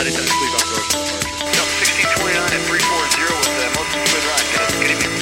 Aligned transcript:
United 0.00 0.16
Times, 0.16 0.32
please 0.40 0.54
on 0.56 0.64
course 0.72 0.88
for 0.88 1.04
departure. 1.12 1.60
No, 1.60 1.62
1629 1.76 2.56
at 2.56 2.62
340 2.72 3.20
with 3.36 3.52
uh, 3.52 3.76
most 3.76 3.92
of 3.92 4.00
the 4.00 4.08
good 4.08 4.24
ride. 4.32 4.48
Good, 4.48 4.72
good 4.80 4.92
evening. 4.96 5.12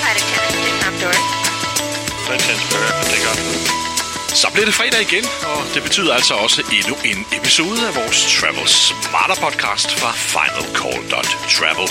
Flight 0.00 0.16
attendant, 0.16 0.56
do 0.64 0.70
top 0.80 0.94
doors. 0.96 1.26
Flight 2.24 2.40
10 2.40 2.56
square 2.64 2.88
after 2.88 3.04
takeoff. 3.12 3.38
Så 4.42 4.46
bliver 4.52 4.64
det 4.64 4.74
fredag 4.74 5.00
igen, 5.08 5.24
og 5.52 5.60
det 5.74 5.82
betyder 5.82 6.14
altså 6.14 6.34
også 6.34 6.60
endnu 6.76 6.94
en 7.10 7.20
episode 7.38 7.80
af 7.88 7.92
vores 8.00 8.18
Travel 8.36 8.68
Smarter 8.68 9.38
podcast 9.44 9.88
fra 10.00 10.10
finalcall.travel. 10.32 11.88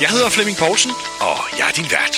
Jeg 0.00 0.08
hedder 0.14 0.28
Flemming 0.28 0.58
Poulsen, 0.58 0.92
og 1.20 1.38
jeg 1.58 1.68
er 1.68 1.72
din 1.72 1.90
vært. 1.90 2.16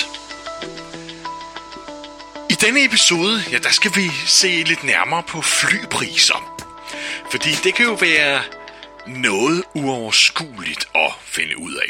I 2.49 2.53
denne 2.53 2.85
episode, 2.85 3.43
ja, 3.51 3.57
der 3.57 3.71
skal 3.71 3.91
vi 3.95 4.11
se 4.25 4.63
lidt 4.71 4.83
nærmere 4.83 5.23
på 5.23 5.41
flypriser. 5.41 6.60
Fordi 7.31 7.49
det 7.63 7.75
kan 7.75 7.85
jo 7.85 7.93
være 7.93 8.43
noget 9.07 9.63
uoverskueligt 9.75 10.87
at 10.95 11.11
finde 11.25 11.57
ud 11.57 11.73
af. 11.73 11.89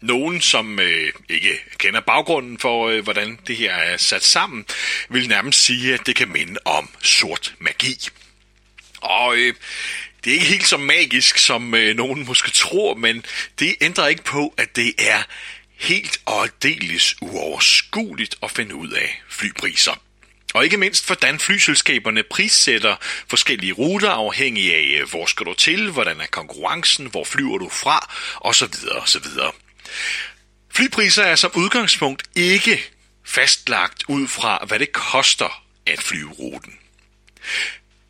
Nogen, 0.00 0.40
som 0.40 0.78
øh, 0.80 1.12
ikke 1.28 1.58
kender 1.78 2.00
baggrunden 2.00 2.58
for, 2.58 2.88
øh, 2.88 3.02
hvordan 3.02 3.38
det 3.46 3.56
her 3.56 3.74
er 3.74 3.96
sat 3.96 4.24
sammen, 4.24 4.64
vil 5.08 5.28
nærmest 5.28 5.64
sige, 5.64 5.94
at 5.94 6.06
det 6.06 6.16
kan 6.16 6.28
minde 6.28 6.60
om 6.64 6.90
sort 7.02 7.54
magi. 7.58 8.08
Og 9.00 9.36
øh, 9.36 9.54
det 10.24 10.30
er 10.30 10.34
ikke 10.34 10.46
helt 10.46 10.66
så 10.66 10.76
magisk, 10.76 11.38
som 11.38 11.74
øh, 11.74 11.96
nogen 11.96 12.26
måske 12.26 12.50
tror, 12.50 12.94
men 12.94 13.24
det 13.58 13.74
ændrer 13.80 14.06
ikke 14.06 14.24
på, 14.24 14.54
at 14.56 14.76
det 14.76 14.94
er 14.98 15.22
helt 15.76 16.20
og 16.26 16.42
aldeles 16.42 17.14
uoverskueligt 17.22 18.36
at 18.42 18.50
finde 18.50 18.74
ud 18.74 18.90
af 18.90 19.22
flypriser. 19.28 20.02
Og 20.54 20.64
ikke 20.64 20.76
mindst, 20.76 21.06
hvordan 21.06 21.38
flyselskaberne 21.38 22.22
prissætter 22.22 22.96
forskellige 23.28 23.72
ruter 23.72 24.10
afhængig 24.10 24.74
af, 24.74 25.00
øh, 25.00 25.08
hvor 25.10 25.26
skal 25.26 25.46
du 25.46 25.54
til, 25.54 25.90
hvordan 25.90 26.20
er 26.20 26.26
konkurrencen, 26.26 27.06
hvor 27.06 27.24
flyver 27.24 27.58
du 27.58 27.68
fra, 27.68 28.14
osv. 28.40 28.74
osv. 29.02 29.26
Flypriser 30.74 31.22
er 31.22 31.36
som 31.36 31.50
udgangspunkt 31.54 32.22
ikke 32.36 32.90
fastlagt 33.26 34.04
ud 34.08 34.28
fra, 34.28 34.64
hvad 34.68 34.78
det 34.78 34.92
koster 34.92 35.64
at 35.86 36.02
flyve 36.02 36.30
ruten. 36.30 36.74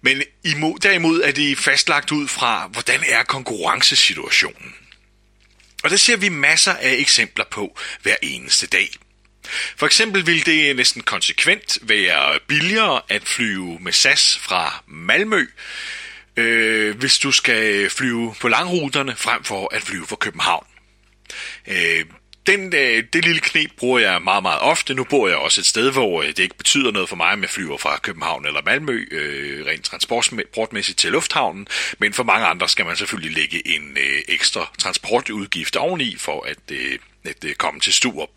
Men 0.02 0.22
imod, 0.44 0.78
derimod 0.78 1.22
er 1.22 1.32
det 1.32 1.58
fastlagt 1.58 2.12
ud 2.12 2.28
fra, 2.28 2.66
hvordan 2.66 3.04
er 3.06 3.22
konkurrencesituationen. 3.22 4.74
Og 5.82 5.90
det 5.90 6.00
ser 6.00 6.16
vi 6.16 6.28
masser 6.28 6.72
af 6.72 6.94
eksempler 6.98 7.44
på 7.50 7.78
hver 8.02 8.16
eneste 8.22 8.66
dag. 8.66 8.90
For 9.76 9.86
eksempel 9.86 10.26
vil 10.26 10.46
det 10.46 10.76
næsten 10.76 11.02
konsekvent 11.02 11.78
være 11.82 12.38
billigere 12.46 13.00
at 13.08 13.22
flyve 13.24 13.78
med 13.80 13.92
SAS 13.92 14.38
fra 14.38 14.82
Malmø, 14.86 15.46
øh, 16.36 16.96
hvis 16.96 17.18
du 17.18 17.32
skal 17.32 17.90
flyve 17.90 18.34
på 18.40 18.48
langruterne 18.48 19.16
frem 19.16 19.44
for 19.44 19.74
at 19.74 19.82
flyve 19.82 20.06
fra 20.06 20.16
København. 20.16 20.66
Øh, 21.66 22.04
den, 22.46 22.74
øh, 22.74 23.04
det 23.12 23.24
lille 23.24 23.40
knep 23.40 23.70
bruger 23.76 23.98
jeg 23.98 24.22
meget, 24.22 24.42
meget 24.42 24.60
ofte. 24.60 24.94
Nu 24.94 25.04
bor 25.04 25.28
jeg 25.28 25.36
også 25.36 25.60
et 25.60 25.66
sted, 25.66 25.92
hvor 25.92 26.22
øh, 26.22 26.28
det 26.28 26.38
ikke 26.38 26.56
betyder 26.56 26.90
noget 26.90 27.08
for 27.08 27.16
mig, 27.16 27.32
om 27.32 27.42
jeg 27.42 27.50
flyver 27.50 27.78
fra 27.78 27.98
København 28.02 28.46
eller 28.46 28.62
Malmø, 28.62 29.06
øh, 29.10 29.66
rent 29.66 29.84
transportmæssigt 29.84 30.98
til 30.98 31.12
lufthavnen. 31.12 31.66
Men 31.98 32.12
for 32.12 32.22
mange 32.22 32.46
andre 32.46 32.68
skal 32.68 32.86
man 32.86 32.96
selvfølgelig 32.96 33.36
lægge 33.36 33.68
en 33.68 33.96
øh, 34.00 34.22
ekstra 34.28 34.70
transportudgift 34.78 35.76
oveni, 35.76 36.16
for 36.18 36.46
at, 36.46 36.58
øh, 36.72 36.98
at 37.24 37.44
øh, 37.44 37.54
komme 37.54 37.80
til 37.80 37.92
Sturup. 37.92 38.28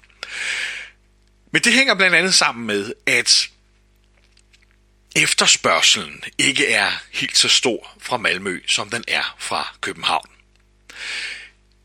Men 1.53 1.61
det 1.61 1.73
hænger 1.73 1.95
blandt 1.95 2.15
andet 2.15 2.33
sammen 2.33 2.67
med, 2.67 2.93
at 3.05 3.49
efterspørgselen 5.15 6.23
ikke 6.37 6.67
er 6.67 6.91
helt 7.11 7.37
så 7.37 7.49
stor 7.49 7.97
fra 8.01 8.17
Malmø, 8.17 8.59
som 8.67 8.89
den 8.89 9.03
er 9.07 9.35
fra 9.39 9.75
København. 9.81 10.25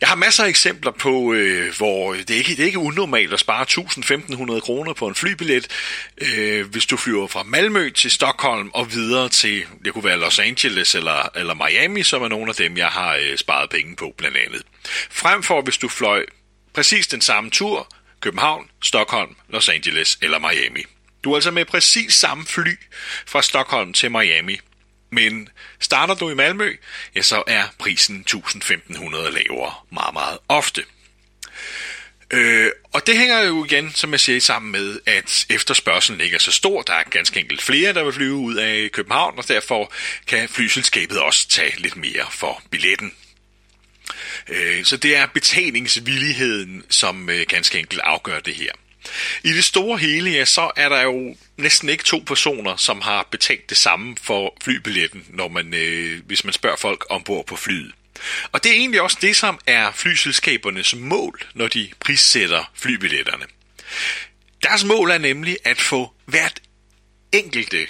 Jeg 0.01 0.09
har 0.09 0.17
masser 0.17 0.45
af 0.45 0.49
eksempler 0.49 0.91
på, 0.91 1.33
øh, 1.33 1.77
hvor 1.77 2.15
det 2.15 2.31
ikke 2.31 2.51
det 2.51 2.61
er 2.61 2.67
ikke 2.67 2.79
unormalt 2.79 3.33
at 3.33 3.41
spare 3.41 3.67
1.500 4.55 4.61
kroner 4.61 4.93
på 4.93 5.09
en 5.09 5.15
flybillet, 5.15 5.67
øh, 6.19 6.67
hvis 6.67 6.87
du 6.87 6.97
flyver 6.97 7.27
fra 7.27 7.43
Malmø 7.43 7.91
til 7.91 8.11
Stockholm 8.11 8.71
og 8.75 8.93
videre 8.93 9.29
til, 9.29 9.65
det 9.85 9.93
kunne 9.93 10.05
være 10.05 10.19
Los 10.19 10.39
Angeles 10.39 10.95
eller, 10.95 11.29
eller 11.37 11.55
Miami, 11.55 12.03
som 12.03 12.23
er 12.23 12.29
nogle 12.29 12.49
af 12.49 12.55
dem, 12.55 12.77
jeg 12.77 12.89
har 12.89 13.15
øh, 13.15 13.39
sparet 13.39 13.71
penge 13.71 13.97
på 13.97 14.15
blandt 14.19 14.37
andet. 14.37 14.63
Frem 15.11 15.43
for, 15.43 15.63
hvis 15.63 15.79
du 15.79 15.89
fløj 15.89 16.27
præcis 16.75 17.07
den 17.07 17.21
samme 17.21 17.51
tur, 17.51 17.98
København, 18.21 18.71
Stockholm, 18.83 19.37
Los 19.49 19.69
Angeles 19.69 20.19
eller 20.23 20.39
Miami. 20.39 20.85
Du 21.25 21.31
er 21.31 21.35
altså 21.35 21.51
med 21.51 21.65
præcis 21.65 22.15
samme 22.15 22.47
fly 22.47 22.75
fra 23.27 23.43
Stockholm 23.43 23.93
til 23.93 24.11
Miami, 24.11 24.59
men 25.11 25.49
starter 25.81 26.15
du 26.15 26.31
i 26.31 26.35
Malmø, 26.35 26.77
ja, 27.17 27.23
så 27.23 27.43
er 27.47 27.65
prisen 27.79 28.21
1500 28.21 29.31
lavere 29.31 29.75
meget, 29.91 30.13
meget 30.13 30.39
ofte. 30.49 30.85
Øh, 32.31 32.71
og 32.93 33.07
det 33.07 33.19
hænger 33.19 33.43
jo 33.43 33.65
igen, 33.65 33.93
som 33.95 34.13
jeg 34.13 34.21
siger, 34.21 34.41
sammen 34.41 34.73
med, 34.73 35.01
at 35.07 35.47
efterspørgselen 35.51 36.21
ikke 36.21 36.35
er 36.35 36.41
så 36.41 36.53
stor. 36.53 36.83
Der 36.83 36.93
er 36.93 37.03
ganske 37.11 37.41
enkelt 37.41 37.63
flere, 37.63 37.93
der 37.93 38.05
vil 38.05 38.13
flyve 38.13 38.35
ud 38.35 38.55
af 38.55 38.91
København, 38.93 39.39
og 39.39 39.49
derfor 39.49 39.93
kan 40.27 40.49
flyselskabet 40.49 41.19
også 41.19 41.49
tage 41.49 41.81
lidt 41.81 41.97
mere 41.97 42.27
for 42.31 42.63
billetten. 42.71 43.13
Øh, 44.49 44.85
så 44.85 44.97
det 44.97 45.17
er 45.17 45.27
betalingsvilligheden, 45.27 46.85
som 46.91 47.31
øh, 47.31 47.47
ganske 47.49 47.79
enkelt 47.79 48.01
afgør 48.05 48.41
det 48.41 48.55
her. 48.55 48.73
I 49.45 49.53
det 49.53 49.65
store 49.65 49.99
hele, 49.99 50.31
ja, 50.31 50.45
så 50.45 50.71
er 50.77 50.89
der 50.89 51.03
jo 51.03 51.37
næsten 51.57 51.89
ikke 51.89 52.05
to 52.05 52.23
personer, 52.27 52.77
som 52.77 53.01
har 53.01 53.29
betalt 53.31 53.71
det 53.71 53.77
samme 53.77 54.17
for 54.23 54.57
flybilletten, 54.63 55.25
når 55.29 55.49
man, 55.49 55.75
øh, 55.75 56.21
hvis 56.27 56.45
man 56.45 56.53
spørger 56.53 56.77
folk 56.77 57.07
ombord 57.11 57.47
på 57.47 57.57
flyet. 57.57 57.93
Og 58.53 58.65
det 58.65 58.73
er 58.73 58.77
egentlig 58.77 59.03
også 59.03 59.19
det, 59.21 59.37
som 59.37 59.59
er 59.67 59.93
flyselskabernes 59.93 60.95
mål, 60.95 61.41
når 61.55 61.69
de 61.69 61.89
prissætter 62.01 62.71
flybilletterne. 62.75 63.45
Deres 64.63 64.85
mål 64.85 65.11
er 65.11 65.19
nemlig 65.19 65.57
at 65.65 65.81
få 65.81 66.13
hvert 66.25 66.61
enkelte, 67.33 67.87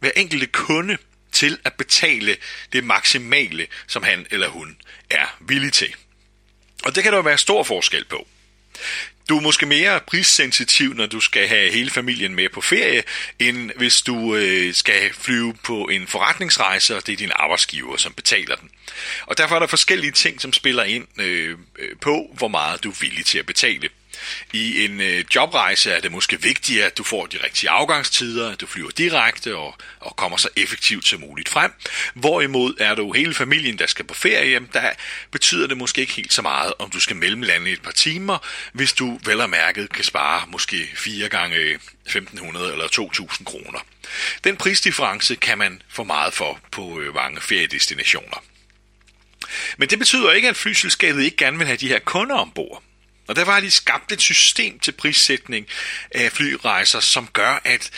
hver 0.00 0.10
enkelte 0.16 0.46
kunde 0.46 0.98
til 1.36 1.58
at 1.64 1.72
betale 1.72 2.36
det 2.72 2.84
maksimale, 2.84 3.66
som 3.86 4.02
han 4.02 4.26
eller 4.30 4.48
hun 4.48 4.76
er 5.10 5.36
villig 5.40 5.72
til. 5.72 5.94
Og 6.84 6.94
det 6.94 7.02
kan 7.02 7.12
der 7.12 7.22
være 7.22 7.38
stor 7.38 7.62
forskel 7.62 8.04
på. 8.04 8.26
Du 9.28 9.36
er 9.36 9.40
måske 9.40 9.66
mere 9.66 10.00
prissensitiv, 10.00 10.94
når 10.94 11.06
du 11.06 11.20
skal 11.20 11.48
have 11.48 11.70
hele 11.72 11.90
familien 11.90 12.34
med 12.34 12.48
på 12.48 12.60
ferie, 12.60 13.02
end 13.38 13.70
hvis 13.76 14.02
du 14.02 14.36
øh, 14.36 14.74
skal 14.74 15.12
flyve 15.12 15.54
på 15.54 15.84
en 15.84 16.06
forretningsrejse, 16.06 16.96
og 16.96 17.06
det 17.06 17.12
er 17.12 17.16
din 17.16 17.32
arbejdsgiver, 17.36 17.96
som 17.96 18.12
betaler 18.12 18.56
den. 18.56 18.70
Og 19.26 19.38
derfor 19.38 19.54
er 19.54 19.58
der 19.58 19.66
forskellige 19.66 20.12
ting, 20.12 20.40
som 20.40 20.52
spiller 20.52 20.84
ind 20.84 21.20
øh, 21.20 21.58
øh 21.78 21.96
på, 22.00 22.34
hvor 22.38 22.48
meget 22.48 22.84
du 22.84 22.90
er 22.90 22.96
villig 23.00 23.26
til 23.26 23.38
at 23.38 23.46
betale. 23.46 23.88
I 24.52 24.84
en 24.84 25.00
øh, 25.00 25.24
jobrejse 25.34 25.90
er 25.90 26.00
det 26.00 26.12
måske 26.12 26.42
vigtigere, 26.42 26.86
at 26.86 26.98
du 26.98 27.04
får 27.04 27.26
de 27.26 27.38
rigtige 27.44 27.70
afgangstider, 27.70 28.52
at 28.52 28.60
du 28.60 28.66
flyver 28.66 28.90
direkte 28.90 29.56
og, 29.56 29.74
og 30.00 30.16
kommer 30.16 30.36
så 30.36 30.48
effektivt 30.56 31.06
som 31.06 31.20
muligt 31.20 31.48
frem. 31.48 31.72
Hvorimod 32.14 32.74
er 32.80 32.94
du 32.94 33.12
hele 33.12 33.34
familien, 33.34 33.78
der 33.78 33.86
skal 33.86 34.04
på 34.04 34.14
ferie, 34.14 34.60
der 34.72 34.90
betyder 35.30 35.66
det 35.66 35.76
måske 35.76 36.00
ikke 36.00 36.12
helt 36.12 36.32
så 36.32 36.42
meget, 36.42 36.72
om 36.78 36.90
du 36.90 37.00
skal 37.00 37.16
mellemlande 37.16 37.70
et 37.70 37.82
par 37.82 37.90
timer, 37.90 38.38
hvis 38.72 38.92
du 38.92 39.18
vel 39.24 39.40
og 39.40 39.50
mærket 39.50 39.92
kan 39.92 40.04
spare 40.04 40.42
måske 40.48 40.90
fire 40.94 41.28
gange 41.28 41.78
1500 42.06 42.72
eller 42.72 42.88
2000 42.88 43.46
kroner. 43.46 43.78
Den 44.44 44.56
prisdifference 44.56 45.34
kan 45.34 45.58
man 45.58 45.82
få 45.88 46.04
meget 46.04 46.34
for 46.34 46.60
på 46.70 47.00
øh, 47.00 47.14
mange 47.14 47.40
feriedestinationer. 47.40 48.42
Men 49.76 49.88
det 49.88 49.98
betyder 49.98 50.32
ikke, 50.32 50.48
at 50.48 50.56
flyselskabet 50.56 51.22
ikke 51.22 51.36
gerne 51.36 51.58
vil 51.58 51.66
have 51.66 51.76
de 51.76 51.88
her 51.88 51.98
kunder 51.98 52.36
ombord. 52.36 52.82
Og 53.26 53.36
derfor 53.36 53.52
har 53.52 53.60
de 53.60 53.70
skabt 53.70 54.12
et 54.12 54.20
system 54.20 54.78
til 54.78 54.92
prissætning 54.92 55.66
af 56.10 56.32
flyrejser, 56.32 57.00
som 57.00 57.28
gør, 57.32 57.60
at 57.64 57.90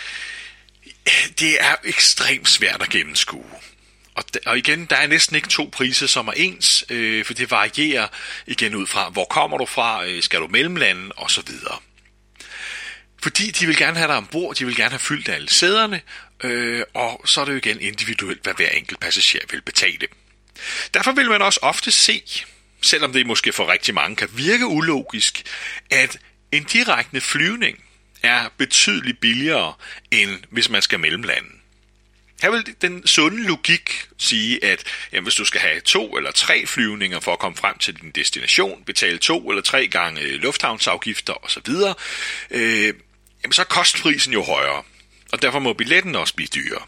øh, 0.87 1.29
det 1.39 1.57
er 1.61 1.75
ekstremt 1.85 2.49
svært 2.49 2.83
at 2.83 2.89
gennemskue. 2.89 3.51
Og, 4.15 4.25
og 4.47 4.59
igen, 4.59 4.85
der 4.85 4.97
er 4.97 5.07
næsten 5.07 5.37
ikke 5.37 5.49
to 5.49 5.69
priser, 5.73 6.07
som 6.07 6.29
er 6.29 6.33
ens, 6.33 6.85
øh, 6.89 7.25
for 7.25 7.35
det 7.35 7.51
varierer 7.51 8.09
igen 8.47 8.75
ud 8.75 8.87
fra, 8.87 9.09
hvor 9.09 9.25
kommer 9.25 9.59
du 9.59 9.67
fra, 9.67 10.07
øh, 10.07 10.23
skal 10.23 10.41
du 10.41 10.47
mellemlande 10.47 11.13
osv. 11.17 11.49
Fordi 13.23 13.51
de 13.51 13.67
vil 13.67 13.77
gerne 13.77 13.97
have 13.97 14.09
dig 14.09 14.17
ombord, 14.17 14.57
de 14.57 14.67
vil 14.67 14.77
gerne 14.77 14.91
have 14.91 14.99
fyldt 14.99 15.29
alle 15.29 15.51
sæderne, 15.51 16.01
øh, 16.45 16.83
og 16.95 17.23
så 17.25 17.41
er 17.41 17.45
det 17.45 17.53
jo 17.53 17.57
igen 17.57 17.81
individuelt, 17.81 18.43
hvad 18.43 18.55
hver 18.55 18.69
enkelt 18.69 19.01
passager 19.01 19.47
vil 19.51 19.63
betale. 19.63 20.07
Derfor 20.95 21.13
vil 21.13 21.31
man 21.31 21.43
også 21.43 21.61
ofte 21.63 21.91
se, 21.91 22.23
selvom 22.83 23.13
det 23.13 23.27
måske 23.27 23.53
for 23.53 23.69
rigtig 23.69 23.95
mange 23.95 24.17
kan 24.17 24.29
virke 24.33 24.67
ulogisk, 24.67 25.43
at 25.91 26.19
en 26.53 26.65
direkte 26.65 27.21
flyvning 27.21 27.85
er 28.23 28.49
betydeligt 28.57 29.21
billigere, 29.21 29.75
end 30.11 30.31
hvis 30.51 30.69
man 30.69 30.83
skal 30.83 31.01
mellemlande. 31.01 31.49
Her 32.43 32.51
vil 32.51 32.75
den 32.83 33.07
sunde 33.07 33.43
logik 33.43 34.09
sige, 34.19 34.65
at 34.65 34.85
jamen, 35.13 35.23
hvis 35.23 35.35
du 35.35 35.45
skal 35.45 35.61
have 35.61 35.81
to 35.81 36.17
eller 36.17 36.31
tre 36.31 36.67
flyvninger 36.67 37.21
for 37.21 37.33
at 37.33 37.39
komme 37.39 37.57
frem 37.57 37.79
til 37.79 38.01
din 38.01 38.11
destination, 38.11 38.85
betale 38.85 39.19
to 39.19 39.51
eller 39.51 39.63
tre 39.63 39.89
gange 39.89 40.37
lufthavnsafgifter 40.37 41.45
osv., 41.45 41.73
øh, 42.51 42.95
jamen, 43.43 43.53
så 43.53 43.63
er 43.63 43.67
kostprisen 43.67 44.33
jo 44.33 44.43
højere, 44.43 44.83
og 45.33 45.43
derfor 45.43 45.59
må 45.59 45.73
billetten 45.73 46.17
også 46.17 46.35
blive 46.35 46.49
dyrere. 46.55 46.83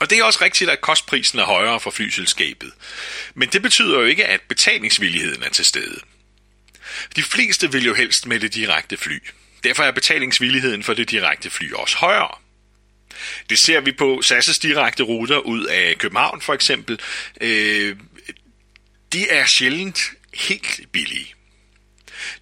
Og 0.00 0.10
det 0.10 0.18
er 0.18 0.24
også 0.24 0.44
rigtigt, 0.44 0.70
at 0.70 0.80
kostprisen 0.80 1.38
er 1.38 1.44
højere 1.44 1.80
for 1.80 1.90
flyselskabet. 1.90 2.72
Men 3.34 3.48
det 3.48 3.62
betyder 3.62 3.98
jo 3.98 4.04
ikke, 4.04 4.26
at 4.26 4.40
betalingsvilligheden 4.40 5.42
er 5.42 5.48
til 5.48 5.64
stede. 5.64 6.00
De 7.16 7.22
fleste 7.22 7.72
vil 7.72 7.84
jo 7.84 7.94
helst 7.94 8.26
med 8.26 8.40
det 8.40 8.54
direkte 8.54 8.96
fly. 8.96 9.18
Derfor 9.64 9.82
er 9.82 9.90
betalingsvilligheden 9.90 10.82
for 10.82 10.94
det 10.94 11.10
direkte 11.10 11.50
fly 11.50 11.72
også 11.72 11.96
højere. 11.96 12.34
Det 13.50 13.58
ser 13.58 13.80
vi 13.80 13.92
på 13.92 14.22
SAS' 14.24 14.60
direkte 14.62 15.02
ruter 15.02 15.38
ud 15.38 15.64
af 15.64 15.98
København 15.98 16.40
for 16.40 16.54
eksempel. 16.54 17.00
Øh, 17.40 17.96
de 19.12 19.28
er 19.28 19.46
sjældent 19.46 20.00
helt 20.34 20.80
billige. 20.92 21.34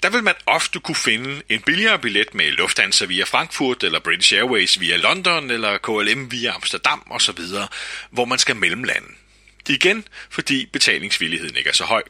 Der 0.02 0.10
vil 0.10 0.22
man 0.22 0.34
ofte 0.46 0.80
kunne 0.80 0.94
finde 0.94 1.42
en 1.48 1.60
billigere 1.60 1.98
billet 1.98 2.34
med 2.34 2.52
Lufthansa 2.52 3.04
via 3.04 3.24
Frankfurt, 3.24 3.84
eller 3.84 4.00
British 4.00 4.34
Airways 4.34 4.80
via 4.80 4.96
London, 4.96 5.50
eller 5.50 5.78
KLM 5.78 6.30
via 6.32 6.54
Amsterdam 6.54 7.02
osv., 7.10 7.38
hvor 8.10 8.24
man 8.24 8.38
skal 8.38 8.56
mellemlande. 8.56 9.08
Igen, 9.68 10.04
fordi 10.30 10.66
betalingsvilligheden 10.66 11.56
ikke 11.56 11.70
er 11.70 11.74
så 11.74 11.84
høj. 11.84 12.02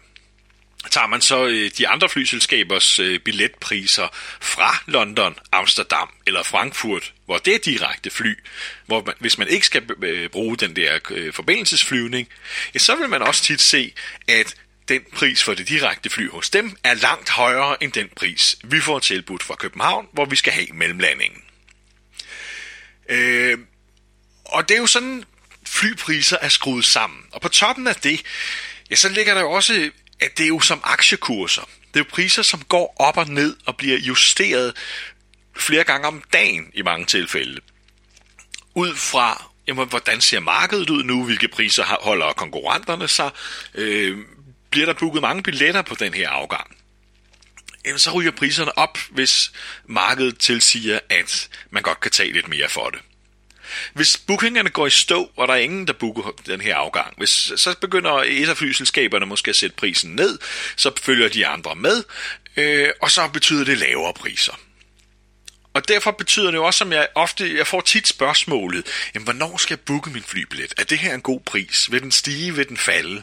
Tager 0.91 1.07
man 1.07 1.21
så 1.21 1.47
øh, 1.47 1.71
de 1.79 1.89
andre 1.89 2.09
flyselskabers 2.09 2.99
øh, 2.99 3.21
billetpriser 3.21 4.09
fra 4.41 4.83
London, 4.87 5.35
Amsterdam 5.53 6.11
eller 6.27 6.43
Frankfurt, 6.43 7.13
hvor 7.27 7.39
det 7.39 7.55
er 7.55 7.59
direkte 7.59 8.11
fly, 8.11 8.35
hvor 8.87 9.03
man, 9.07 9.15
hvis 9.19 9.39
man 9.39 9.49
ikke 9.49 9.67
skal 9.67 9.83
øh, 10.03 10.29
bruge 10.29 10.57
den 10.57 10.77
der 10.77 10.99
forbindelsesflyvning, 11.33 12.29
ja, 12.75 12.79
så 12.79 12.97
vil 12.97 13.09
man 13.09 13.23
også 13.23 13.43
tit 13.43 13.61
se, 13.61 13.93
at 14.29 14.57
den 14.89 15.03
pris 15.13 15.45
for 15.45 15.55
det 15.55 15.69
direkte 15.69 16.11
fly 16.11 16.31
hos 16.31 16.51
dem 16.51 16.77
er 16.85 16.95
langt 16.95 17.29
højere 17.29 17.83
end 17.83 17.93
den 17.93 18.09
pris, 18.17 18.57
vi 18.65 18.81
får 18.81 18.99
tilbudt 18.99 19.43
fra 19.43 19.55
København, 19.55 20.07
hvor 20.13 20.25
vi 20.25 20.37
skal 20.37 20.53
have 20.53 20.67
mellemlandingen. 20.73 21.43
Øh, 23.09 23.59
og 24.45 24.69
det 24.69 24.75
er 24.75 24.81
jo 24.81 24.87
sådan, 24.87 25.25
flypriser 25.67 26.37
er 26.41 26.49
skruet 26.49 26.85
sammen. 26.85 27.21
Og 27.33 27.41
på 27.41 27.49
toppen 27.49 27.87
af 27.87 27.97
det, 27.97 28.23
ja, 28.91 28.97
så 28.97 29.09
ligger 29.09 29.35
der 29.35 29.41
jo 29.41 29.51
også, 29.51 29.91
at 30.21 30.39
det 30.39 30.45
er 30.45 30.49
jo 30.49 30.61
som 30.61 30.81
aktiekurser. 30.85 31.63
Det 31.63 32.01
er 32.01 32.05
jo 32.05 32.11
priser, 32.11 32.43
som 32.43 32.63
går 32.63 32.97
op 32.99 33.17
og 33.17 33.29
ned 33.29 33.57
og 33.67 33.77
bliver 33.77 33.99
justeret 33.99 34.77
flere 35.57 35.85
gange 35.85 36.07
om 36.07 36.23
dagen 36.33 36.71
i 36.75 36.83
mange 36.83 37.07
tilfælde. 37.07 37.61
Ud 38.75 38.95
fra, 38.95 39.51
jamen, 39.67 39.89
hvordan 39.89 40.21
ser 40.21 40.41
markedet 40.41 40.91
ud 40.91 41.05
nu, 41.05 41.25
hvilke 41.25 41.49
priser 41.49 41.85
holder 41.85 42.33
konkurrenterne 42.33 43.09
sig, 43.09 43.31
øh, 43.75 44.19
bliver 44.71 44.87
der 44.87 44.93
booket 44.93 45.23
mange 45.23 45.43
billetter 45.43 45.83
på 45.83 45.95
den 45.95 46.15
her 46.15 46.31
afgang, 46.31 46.77
jamen 47.85 47.99
så 47.99 48.11
ryger 48.11 48.31
priserne 48.31 48.79
op, 48.79 48.99
hvis 49.11 49.53
markedet 49.87 50.39
tilsiger, 50.39 51.01
at 51.09 51.49
man 51.71 51.83
godt 51.83 52.01
kan 52.01 52.11
tage 52.11 52.33
lidt 52.33 52.49
mere 52.49 52.69
for 52.69 52.91
det. 52.91 53.01
Hvis 53.93 54.17
bookingerne 54.17 54.71
går 54.71 54.87
i 54.87 54.91
stå, 54.91 55.31
og 55.37 55.49
der 55.49 55.55
er 55.55 55.59
ingen, 55.59 55.87
der 55.87 55.93
booker 55.93 56.31
den 56.47 56.61
her 56.61 56.77
afgang, 56.77 57.15
hvis, 57.17 57.53
så 57.57 57.75
begynder 57.81 58.13
et 58.27 58.49
af 58.49 58.57
flyselskaberne 58.57 59.27
måske 59.27 59.49
at 59.49 59.57
sætte 59.57 59.77
prisen 59.77 60.11
ned, 60.17 60.39
så 60.77 60.91
følger 61.03 61.29
de 61.29 61.47
andre 61.47 61.75
med, 61.75 62.05
øh, 62.57 62.89
og 63.03 63.11
så 63.11 63.29
betyder 63.29 63.65
det 63.65 63.79
lavere 63.79 64.15
priser. 64.15 64.59
Og 65.75 65.89
derfor 65.89 66.11
betyder 66.11 66.51
det 66.51 66.59
jo 66.59 66.65
også, 66.65 66.79
som 66.79 66.93
jeg 66.93 67.09
ofte, 67.15 67.57
jeg 67.57 67.67
får 67.67 67.81
tit 67.81 68.09
spørgsmålet, 68.09 68.87
jamen, 69.15 69.25
hvornår 69.25 69.57
skal 69.57 69.75
jeg 69.75 69.81
booke 69.81 70.11
min 70.11 70.23
flybillet? 70.23 70.75
Er 70.79 70.85
det 70.85 70.99
her 70.99 71.15
en 71.15 71.21
god 71.21 71.41
pris? 71.41 71.93
Vil 71.93 72.03
den 72.03 72.13
stige? 72.13 72.55
Vil 72.55 72.69
den 72.69 72.77
falde? 72.77 73.23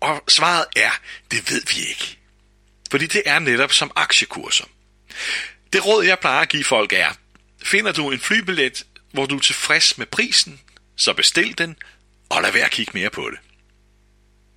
Og 0.00 0.22
svaret 0.28 0.64
er, 0.76 0.90
det 1.30 1.50
ved 1.50 1.62
vi 1.74 1.88
ikke. 1.88 2.18
Fordi 2.90 3.06
det 3.06 3.22
er 3.26 3.38
netop 3.38 3.72
som 3.72 3.90
aktiekurser. 3.96 4.64
Det 5.72 5.86
råd, 5.86 6.04
jeg 6.04 6.18
plejer 6.18 6.40
at 6.40 6.48
give 6.48 6.64
folk 6.64 6.92
er, 6.92 7.12
finder 7.62 7.92
du 7.92 8.10
en 8.10 8.20
flybillet, 8.20 8.86
hvor 9.12 9.26
du 9.26 9.36
er 9.36 9.40
tilfreds 9.40 9.98
med 9.98 10.06
prisen, 10.06 10.60
så 10.96 11.12
bestil 11.12 11.58
den, 11.58 11.76
og 12.28 12.42
lad 12.42 12.52
være 12.52 12.64
at 12.64 12.70
kigge 12.70 12.92
mere 12.94 13.10
på 13.10 13.30
det. 13.30 13.38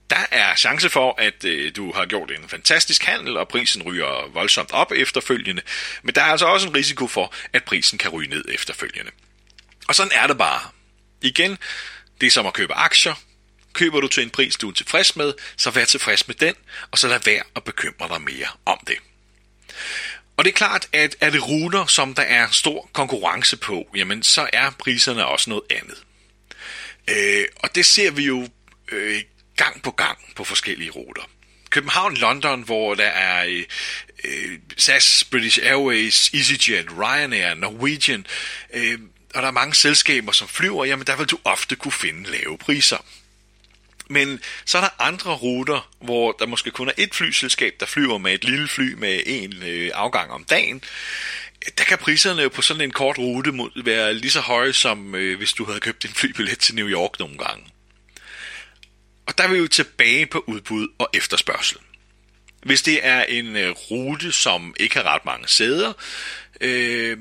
Der 0.09 0.25
er 0.31 0.56
chance 0.56 0.89
for, 0.89 1.15
at 1.18 1.45
øh, 1.45 1.75
du 1.75 1.92
har 1.94 2.06
gjort 2.06 2.31
en 2.31 2.50
fantastisk 2.50 3.03
handel, 3.03 3.38
og 3.38 3.47
prisen 3.47 3.83
ryger 3.83 4.31
voldsomt 4.33 4.71
op 4.71 4.92
efterfølgende, 4.92 5.62
men 6.03 6.15
der 6.15 6.21
er 6.21 6.25
altså 6.25 6.45
også 6.45 6.68
en 6.68 6.75
risiko 6.75 7.07
for, 7.07 7.33
at 7.53 7.63
prisen 7.63 7.97
kan 7.97 8.12
ryge 8.12 8.30
ned 8.30 8.45
efterfølgende. 8.50 9.12
Og 9.88 9.95
sådan 9.95 10.12
er 10.15 10.27
det 10.27 10.38
bare. 10.38 10.62
Igen, 11.21 11.57
det 12.21 12.27
er 12.27 12.31
som 12.31 12.45
at 12.45 12.53
købe 12.53 12.74
aktier. 12.74 13.13
Køber 13.80 14.00
du 14.00 14.08
til 14.08 14.24
en 14.24 14.30
pris, 14.30 14.56
du 14.56 14.70
er 14.70 14.74
tilfreds 14.74 15.16
med, 15.16 15.34
så 15.58 15.72
vær 15.72 15.86
tilfreds 15.86 16.28
med 16.28 16.36
den, 16.36 16.54
og 16.92 16.98
så 16.98 17.08
lad 17.08 17.20
være 17.26 17.44
at 17.56 17.64
bekymre 17.64 18.08
dig 18.10 18.22
mere 18.22 18.48
om 18.66 18.80
det. 18.88 18.98
Og 20.38 20.46
det 20.46 20.52
er 20.52 20.56
klart, 20.56 20.88
at 20.94 21.16
er 21.22 21.30
det 21.30 21.48
ruter, 21.48 21.86
som 21.86 22.16
der 22.16 22.24
er 22.24 22.48
stor 22.52 22.90
konkurrence 22.94 23.58
på, 23.58 23.88
jamen 23.96 24.24
så 24.24 24.50
er 24.54 24.70
priserne 24.70 25.26
også 25.26 25.50
noget 25.50 25.64
andet. 25.70 26.04
Øh, 27.08 27.46
og 27.56 27.76
det 27.76 27.86
ser 27.86 28.12
vi 28.12 28.26
jo 28.26 28.48
øh, 28.92 29.22
gang 29.56 29.81
på 29.81 29.92
gang 29.92 30.18
på 30.36 30.44
forskellige 30.44 30.90
ruter. 30.90 31.30
København-London, 31.70 32.64
hvor 32.64 32.96
der 32.96 33.10
er 33.10 33.46
øh, 33.46 33.64
øh, 34.24 34.60
SAS, 34.78 35.24
British 35.31 35.60
Airways, 35.64 36.34
EasyJet, 36.34 36.88
Ryanair, 36.98 37.54
Norwegian, 37.54 38.26
øh, 38.74 39.00
og 39.36 39.42
der 39.42 39.48
er 39.48 39.52
mange 39.52 39.76
selskaber, 39.76 40.31
som 40.31 40.48
flyver, 40.48 40.86
jamen 40.86 41.08
der 41.08 41.16
vil 41.16 41.26
du 41.28 41.38
ofte 41.44 41.76
kunne 41.76 41.92
finde 41.92 42.31
lave 42.31 42.58
priser. 42.58 43.06
Men 44.09 44.39
så 44.65 44.77
er 44.77 44.81
der 44.81 45.01
andre 45.01 45.35
ruter, 45.35 45.89
hvor 46.01 46.31
der 46.31 46.45
måske 46.45 46.71
kun 46.71 46.88
er 46.88 46.91
et 46.97 47.15
flyselskab, 47.15 47.73
der 47.79 47.85
flyver 47.85 48.17
med 48.17 48.33
et 48.33 48.44
lille 48.44 48.67
fly 48.67 48.94
med 48.94 49.21
en 49.25 49.63
øh, 49.63 49.91
afgang 49.94 50.31
om 50.31 50.44
dagen. 50.44 50.83
Der 51.77 51.83
kan 51.83 51.97
priserne 51.97 52.50
på 52.50 52.61
sådan 52.61 52.81
en 52.81 52.91
kort 52.91 53.17
rute 53.17 53.53
være 53.85 54.13
lige 54.13 54.31
så 54.31 54.39
høje, 54.39 54.73
som 54.73 55.15
øh, 55.15 55.38
hvis 55.38 55.53
du 55.53 55.65
havde 55.65 55.79
købt 55.79 56.06
en 56.06 56.11
flybillet 56.11 56.59
til 56.59 56.75
New 56.75 56.88
York 56.88 57.19
nogle 57.19 57.38
gange. 57.38 57.65
Og 59.25 59.38
der 59.38 59.44
er 59.44 59.47
vi 59.47 59.57
jo 59.57 59.67
tilbage 59.67 60.25
på 60.25 60.44
udbud 60.47 60.88
og 60.97 61.09
efterspørgsel. 61.13 61.77
Hvis 62.63 62.81
det 62.81 63.00
er 63.06 63.23
en 63.23 63.56
øh, 63.56 63.69
rute, 63.91 64.31
som 64.31 64.75
ikke 64.79 64.95
har 64.95 65.03
ret 65.03 65.25
mange 65.25 65.47
sæder, 65.47 65.94
øh, 66.61 67.17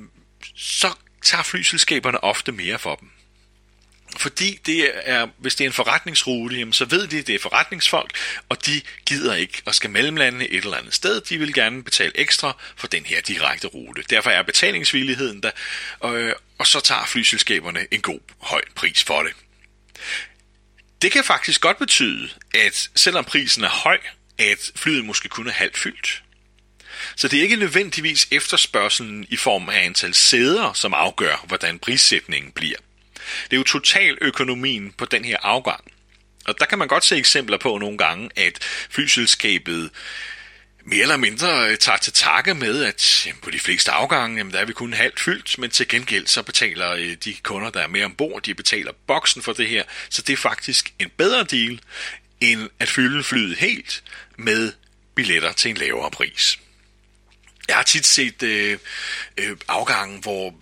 så 0.57 0.91
tager 1.23 1.43
flyselskaberne 1.43 2.25
ofte 2.25 2.53
mere 2.53 2.79
for 2.79 2.95
dem 2.95 3.11
fordi 4.17 4.59
det 4.67 4.91
er, 4.95 5.27
hvis 5.39 5.55
det 5.55 5.65
er 5.65 5.69
en 5.69 5.73
forretningsrute, 5.73 6.57
jamen, 6.57 6.73
så 6.73 6.85
ved 6.85 7.07
de, 7.07 7.19
at 7.19 7.27
det 7.27 7.35
er 7.35 7.39
forretningsfolk, 7.39 8.17
og 8.49 8.67
de 8.67 8.81
gider 9.07 9.35
ikke 9.35 9.63
at 9.67 9.75
skal 9.75 9.91
mellemlande 9.91 10.49
et 10.49 10.65
eller 10.65 10.77
andet 10.77 10.95
sted. 10.95 11.21
De 11.21 11.39
vil 11.39 11.55
gerne 11.55 11.85
betale 11.85 12.13
ekstra 12.15 12.57
for 12.77 12.87
den 12.87 13.07
her 13.07 13.21
direkte 13.21 13.67
rute. 13.67 14.03
Derfor 14.11 14.31
er 14.31 14.43
betalingsvilligheden 14.43 15.43
der, 15.43 15.51
og, 16.01 16.19
øh, 16.19 16.35
og 16.59 16.67
så 16.67 16.81
tager 16.81 17.07
flyselskaberne 17.07 17.87
en 17.91 18.01
god 18.01 18.21
høj 18.39 18.63
pris 18.75 19.05
for 19.05 19.23
det. 19.23 19.33
Det 21.03 21.13
kan 21.13 21.25
faktisk 21.25 21.61
godt 21.61 21.79
betyde, 21.79 22.29
at 22.55 22.91
selvom 22.95 23.25
prisen 23.25 23.65
er 23.65 23.69
høj, 23.69 23.99
at 24.39 24.71
flyet 24.77 25.05
måske 25.05 25.29
kun 25.29 25.47
er 25.47 25.53
halvt 25.53 25.79
fyldt. 25.79 26.23
Så 27.17 27.29
det 27.29 27.39
er 27.39 27.43
ikke 27.43 27.57
nødvendigvis 27.57 28.29
efterspørgselen 28.31 29.27
i 29.29 29.37
form 29.37 29.69
af 29.69 29.85
antal 29.85 30.15
sæder, 30.15 30.73
som 30.73 30.95
afgør, 30.95 31.45
hvordan 31.47 31.79
prissætningen 31.79 32.53
bliver. 32.53 32.77
Det 33.45 33.53
er 33.53 33.57
jo 33.57 33.65
totaløkonomien 33.65 34.93
på 34.99 35.05
den 35.05 35.25
her 35.25 35.37
afgang. 35.43 35.85
Og 36.47 36.55
der 36.61 36.67
kan 36.67 36.79
man 36.79 36.89
godt 36.89 37.05
se 37.05 37.17
eksempler 37.17 37.57
på 37.59 37.79
nogle 37.79 37.99
gange, 37.99 38.31
at 38.37 38.59
flyselskabet 38.91 39.91
mere 40.85 41.03
eller 41.03 41.17
mindre 41.17 41.71
øh, 41.71 41.77
tager 41.77 41.99
til 41.99 42.13
takke 42.13 42.55
med, 42.55 42.85
at 42.85 43.27
jamen, 43.27 43.41
på 43.43 43.51
de 43.51 43.59
fleste 43.59 43.91
afgange, 43.91 44.37
jamen, 44.37 44.53
der 44.53 44.59
er 44.59 44.65
vi 44.65 44.73
kun 44.73 44.93
halvt 44.93 45.21
fyldt, 45.21 45.59
men 45.59 45.71
til 45.71 45.89
gengæld 45.89 46.27
så 46.27 46.43
betaler 46.43 46.93
øh, 46.93 47.17
de 47.25 47.35
kunder, 47.43 47.71
der 47.71 47.81
er 47.81 47.87
med 47.87 48.05
ombord, 48.05 48.43
de 48.43 48.55
betaler 48.55 48.93
boksen 49.07 49.43
for 49.43 49.53
det 49.53 49.69
her, 49.69 49.83
så 50.11 50.23
det 50.23 50.33
er 50.33 50.37
faktisk 50.37 50.95
en 50.99 51.11
bedre 51.17 51.45
deal, 51.45 51.81
end 52.41 52.69
at 52.79 52.89
fylde 52.89 53.25
flyet 53.25 53.59
helt 53.59 54.03
med 54.37 54.73
billetter 55.15 55.53
til 55.53 55.71
en 55.71 55.77
lavere 55.77 56.11
pris. 56.11 56.59
Jeg 57.69 57.77
har 57.77 57.83
tit 57.83 58.07
set 58.07 58.43
øh, 58.43 58.79
øh, 59.37 59.57
afgangen, 59.69 60.21
hvor 60.21 60.55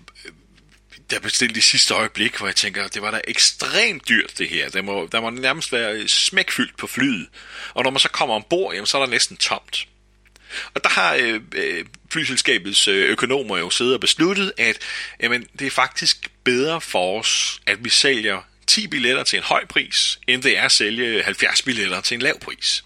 der 1.11 1.21
bestilte 1.21 1.59
i 1.59 1.61
sidste 1.61 1.95
øjeblik, 1.95 2.37
hvor 2.37 2.47
jeg 2.47 2.57
tænker, 2.57 2.89
det 2.89 3.03
var 3.03 3.11
da 3.11 3.21
ekstremt 3.29 4.09
dyrt 4.09 4.39
det 4.39 4.49
her. 4.49 4.71
Der 4.71 4.83
må, 4.83 5.09
der 5.13 5.21
må 5.21 5.31
nærmest 5.31 5.73
være 5.73 6.09
smækfyldt 6.09 6.77
på 6.77 6.87
flyet. 6.87 7.29
Og 7.75 7.85
når 7.85 7.91
man 7.91 8.01
så 8.01 8.09
kommer 8.09 8.35
ombord, 8.35 8.75
jamen, 8.75 8.87
så 8.87 8.99
er 8.99 9.03
der 9.03 9.11
næsten 9.11 9.37
tomt. 9.37 9.89
Og 10.75 10.85
der 10.85 10.91
har 10.91 11.15
øh, 11.15 11.41
øh, 11.55 11.85
flyselskabets 12.13 12.89
øh, 12.89 13.11
økonomer 13.11 13.59
jo 13.59 13.71
siddet 13.71 13.95
og 13.95 14.01
besluttet, 14.01 14.53
at 14.57 14.79
jamen, 15.21 15.47
det 15.59 15.67
er 15.67 15.71
faktisk 15.71 16.31
bedre 16.45 16.81
for 16.81 17.21
os, 17.21 17.61
at 17.67 17.85
vi 17.85 17.89
sælger 17.89 18.41
10 18.67 18.87
billetter 18.87 19.25
til 19.25 19.37
en 19.37 19.43
høj 19.43 19.67
pris, 19.67 20.19
end 20.27 20.43
det 20.43 20.59
er 20.59 20.63
at 20.63 20.73
sælge 20.73 21.23
70 21.23 21.63
billetter 21.63 22.01
til 22.01 22.15
en 22.15 22.23
lav 22.23 22.41
pris. 22.41 22.85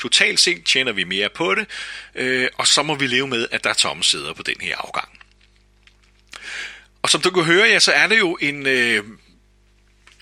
Totalt 0.00 0.40
set 0.40 0.64
tjener 0.64 0.92
vi 0.92 1.04
mere 1.04 1.28
på 1.28 1.54
det, 1.54 1.66
øh, 2.14 2.48
og 2.54 2.66
så 2.66 2.82
må 2.82 2.94
vi 2.94 3.06
leve 3.06 3.26
med, 3.26 3.48
at 3.50 3.64
der 3.64 3.70
er 3.70 3.74
tomme 3.74 4.04
sæder 4.04 4.32
på 4.32 4.42
den 4.42 4.56
her 4.60 4.76
afgang. 4.76 5.23
Og 7.04 7.10
som 7.10 7.20
du 7.20 7.30
kan 7.30 7.44
høre, 7.44 7.66
ja, 7.66 7.78
så 7.78 7.92
er 7.92 8.06
det 8.06 8.18
jo 8.18 8.38
en 8.40 8.66
øh, 8.66 9.04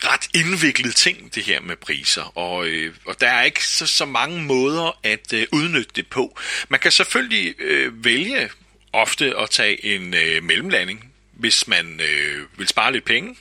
ret 0.04 0.28
indviklet 0.34 0.94
ting, 0.94 1.34
det 1.34 1.42
her 1.42 1.60
med 1.60 1.76
priser. 1.76 2.38
Og, 2.38 2.66
øh, 2.66 2.94
og 3.04 3.20
der 3.20 3.28
er 3.28 3.42
ikke 3.42 3.66
så, 3.66 3.86
så 3.86 4.04
mange 4.04 4.42
måder 4.42 4.98
at 5.02 5.32
øh, 5.32 5.46
udnytte 5.52 5.90
det 5.96 6.06
på. 6.06 6.38
Man 6.68 6.80
kan 6.80 6.90
selvfølgelig 6.90 7.60
øh, 7.60 8.04
vælge 8.04 8.50
ofte 8.92 9.38
at 9.38 9.50
tage 9.50 9.84
en 9.84 10.14
øh, 10.14 10.42
mellemlanding, 10.42 11.12
hvis 11.32 11.68
man 11.68 12.00
øh, 12.00 12.58
vil 12.58 12.68
spare 12.68 12.92
lidt 12.92 13.04
penge. 13.04 13.36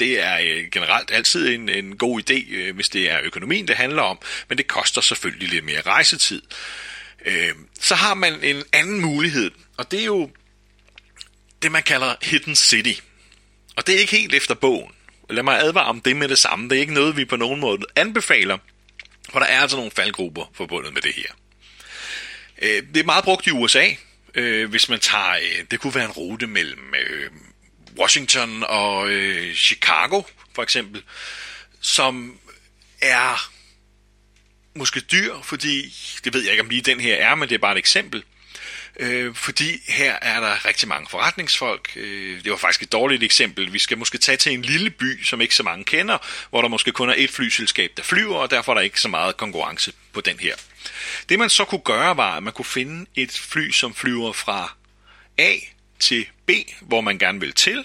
Det 0.00 0.22
er 0.22 0.38
øh, 0.38 0.64
generelt 0.72 1.10
altid 1.10 1.54
en, 1.54 1.68
en 1.68 1.96
god 1.96 2.20
idé, 2.20 2.54
øh, 2.54 2.74
hvis 2.74 2.88
det 2.88 3.10
er 3.10 3.20
økonomien, 3.22 3.68
det 3.68 3.76
handler 3.76 4.02
om, 4.02 4.18
men 4.48 4.58
det 4.58 4.66
koster 4.66 5.00
selvfølgelig 5.00 5.48
lidt 5.48 5.64
mere 5.64 5.80
rejsetid. 5.80 6.42
Øh, 7.24 7.52
så 7.80 7.94
har 7.94 8.14
man 8.14 8.42
en 8.42 8.62
anden 8.72 9.00
mulighed, 9.00 9.50
og 9.76 9.90
det 9.90 10.00
er 10.00 10.04
jo 10.04 10.30
det, 11.62 11.72
man 11.72 11.82
kalder 11.82 12.14
Hidden 12.22 12.56
City. 12.56 13.00
Og 13.76 13.86
det 13.86 13.94
er 13.94 13.98
ikke 13.98 14.16
helt 14.16 14.34
efter 14.34 14.54
bogen. 14.54 14.92
Lad 15.30 15.42
mig 15.42 15.60
advare 15.60 15.86
om 15.86 16.00
det 16.00 16.16
med 16.16 16.28
det 16.28 16.38
samme. 16.38 16.68
Det 16.68 16.76
er 16.76 16.80
ikke 16.80 16.94
noget, 16.94 17.16
vi 17.16 17.24
på 17.24 17.36
nogen 17.36 17.60
måde 17.60 17.82
anbefaler, 17.96 18.58
for 19.30 19.38
der 19.38 19.46
er 19.46 19.60
altså 19.60 19.76
nogle 19.76 19.90
faldgrupper 19.90 20.50
forbundet 20.54 20.94
med 20.94 21.02
det 21.02 21.14
her. 21.14 21.32
Øh, 22.62 22.82
det 22.94 23.00
er 23.00 23.04
meget 23.04 23.24
brugt 23.24 23.46
i 23.46 23.50
USA, 23.50 23.90
øh, 24.34 24.70
hvis 24.70 24.88
man 24.88 25.00
tager, 25.00 25.32
øh, 25.32 25.64
det 25.70 25.80
kunne 25.80 25.94
være 25.94 26.04
en 26.04 26.10
rute 26.10 26.46
mellem 26.46 26.94
Washington 27.98 28.64
og 28.68 29.08
Chicago, 29.54 30.22
for 30.54 30.62
eksempel, 30.62 31.02
som 31.80 32.38
er 33.00 33.50
måske 34.74 35.00
dyr, 35.00 35.34
fordi, 35.42 35.94
det 36.24 36.34
ved 36.34 36.42
jeg 36.42 36.50
ikke 36.50 36.62
om 36.62 36.68
lige 36.68 36.82
den 36.82 37.00
her 37.00 37.14
er, 37.14 37.34
men 37.34 37.48
det 37.48 37.54
er 37.54 37.58
bare 37.58 37.72
et 37.72 37.78
eksempel. 37.78 38.22
Øh, 39.00 39.34
fordi 39.34 39.82
her 39.88 40.12
er 40.22 40.40
der 40.40 40.64
rigtig 40.64 40.88
mange 40.88 41.08
forretningsfolk. 41.10 41.92
Øh, 41.96 42.44
det 42.44 42.50
var 42.50 42.56
faktisk 42.56 42.82
et 42.82 42.92
dårligt 42.92 43.22
eksempel. 43.22 43.72
Vi 43.72 43.78
skal 43.78 43.98
måske 43.98 44.18
tage 44.18 44.36
til 44.36 44.52
en 44.52 44.62
lille 44.62 44.90
by, 44.90 45.24
som 45.24 45.40
ikke 45.40 45.54
så 45.54 45.62
mange 45.62 45.84
kender, 45.84 46.18
hvor 46.50 46.62
der 46.62 46.68
måske 46.68 46.92
kun 46.92 47.08
er 47.08 47.14
et 47.16 47.30
flyselskab, 47.30 47.90
der 47.96 48.02
flyver, 48.02 48.36
og 48.36 48.50
derfor 48.50 48.72
er 48.72 48.74
der 48.74 48.82
ikke 48.82 49.00
så 49.00 49.08
meget 49.08 49.36
konkurrence 49.36 49.92
på 50.12 50.20
den 50.20 50.38
her. 50.38 50.54
Det 51.28 51.38
man 51.38 51.50
så 51.50 51.64
kunne 51.64 51.80
gøre, 51.84 52.16
var, 52.16 52.36
at 52.36 52.42
man 52.42 52.52
kunne 52.52 52.64
finde 52.64 53.06
et 53.14 53.32
fly, 53.32 53.70
som 53.70 53.94
flyver 53.94 54.32
fra 54.32 54.74
A 55.38 55.54
til 55.98 56.26
B, 56.46 56.50
hvor 56.80 57.00
man 57.00 57.18
gerne 57.18 57.40
vil 57.40 57.52
til, 57.52 57.84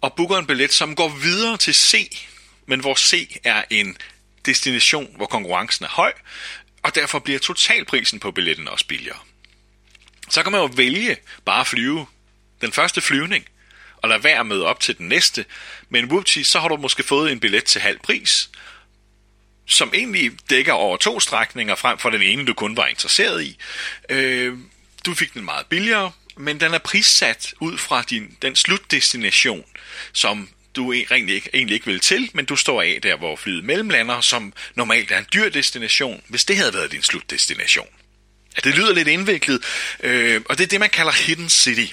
og 0.00 0.14
booker 0.14 0.36
en 0.36 0.46
billet, 0.46 0.72
som 0.72 0.96
går 0.96 1.08
videre 1.08 1.56
til 1.56 1.74
C, 1.74 2.18
men 2.66 2.80
hvor 2.80 2.94
C 2.94 3.36
er 3.44 3.64
en 3.70 3.96
destination, 4.46 5.16
hvor 5.16 5.26
konkurrencen 5.26 5.84
er 5.84 5.88
høj, 5.88 6.12
og 6.82 6.94
derfor 6.94 7.18
bliver 7.18 7.38
totalprisen 7.38 8.20
på 8.20 8.30
billetten 8.30 8.68
også 8.68 8.86
billigere. 8.86 9.18
Så 10.28 10.42
kan 10.42 10.52
man 10.52 10.60
jo 10.60 10.70
vælge 10.76 11.16
bare 11.44 11.60
at 11.60 11.66
flyve 11.66 12.06
den 12.60 12.72
første 12.72 13.00
flyvning, 13.00 13.44
og 13.96 14.08
lade 14.08 14.24
være 14.24 14.44
med 14.44 14.60
op 14.60 14.80
til 14.80 14.98
den 14.98 15.08
næste, 15.08 15.44
men 15.88 16.04
whoopty, 16.04 16.42
så 16.42 16.60
har 16.60 16.68
du 16.68 16.76
måske 16.76 17.02
fået 17.02 17.32
en 17.32 17.40
billet 17.40 17.64
til 17.64 17.80
halv 17.80 17.98
pris, 17.98 18.50
som 19.66 19.90
egentlig 19.94 20.32
dækker 20.50 20.72
over 20.72 20.96
to 20.96 21.20
strækninger 21.20 21.74
frem 21.74 21.98
for 21.98 22.10
den 22.10 22.22
ene, 22.22 22.46
du 22.46 22.54
kun 22.54 22.76
var 22.76 22.86
interesseret 22.86 23.42
i. 23.42 23.58
Øh, 24.10 24.58
du 25.06 25.14
fik 25.14 25.34
den 25.34 25.44
meget 25.44 25.66
billigere, 25.66 26.12
men 26.36 26.60
den 26.60 26.74
er 26.74 26.78
prissat 26.78 27.54
ud 27.60 27.78
fra 27.78 28.02
din, 28.02 28.36
den 28.42 28.56
slutdestination, 28.56 29.64
som 30.12 30.48
du 30.76 30.92
egentlig 30.92 31.34
ikke, 31.34 31.50
egentlig 31.54 31.74
ikke 31.74 31.86
vil 31.86 32.00
til, 32.00 32.30
men 32.34 32.44
du 32.44 32.56
står 32.56 32.82
af 32.82 32.98
der, 33.02 33.16
hvor 33.16 33.36
flyet 33.36 33.64
mellemlander, 33.64 34.20
som 34.20 34.52
normalt 34.74 35.10
er 35.10 35.18
en 35.18 35.26
dyr 35.34 35.48
destination, 35.48 36.22
hvis 36.28 36.44
det 36.44 36.56
havde 36.56 36.74
været 36.74 36.92
din 36.92 37.02
slutdestination. 37.02 37.88
Det 38.64 38.74
lyder 38.74 38.94
lidt 38.94 39.08
indviklet, 39.08 39.64
øh, 40.00 40.40
og 40.48 40.58
det 40.58 40.64
er 40.64 40.68
det, 40.68 40.80
man 40.80 40.90
kalder 40.90 41.12
Hidden 41.12 41.48
City. 41.48 41.92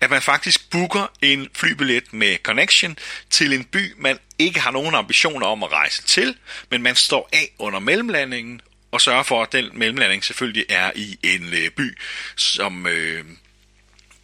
At 0.00 0.10
man 0.10 0.22
faktisk 0.22 0.70
booker 0.70 1.12
en 1.22 1.48
flybillet 1.54 2.12
med 2.12 2.36
connection 2.42 2.98
til 3.30 3.52
en 3.52 3.64
by, 3.64 3.92
man 3.96 4.18
ikke 4.38 4.60
har 4.60 4.70
nogen 4.70 4.94
ambitioner 4.94 5.46
om 5.46 5.62
at 5.62 5.72
rejse 5.72 6.02
til, 6.02 6.36
men 6.70 6.82
man 6.82 6.96
står 6.96 7.28
af 7.32 7.50
under 7.58 7.78
mellemlandingen 7.78 8.60
og 8.90 9.00
sørger 9.00 9.22
for, 9.22 9.42
at 9.42 9.52
den 9.52 9.70
mellemlanding 9.72 10.24
selvfølgelig 10.24 10.64
er 10.68 10.90
i 10.94 11.18
en 11.22 11.52
øh, 11.52 11.70
by, 11.70 11.98
som 12.36 12.86
øh, 12.86 13.24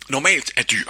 normalt 0.08 0.52
er 0.56 0.62
dyr. 0.62 0.88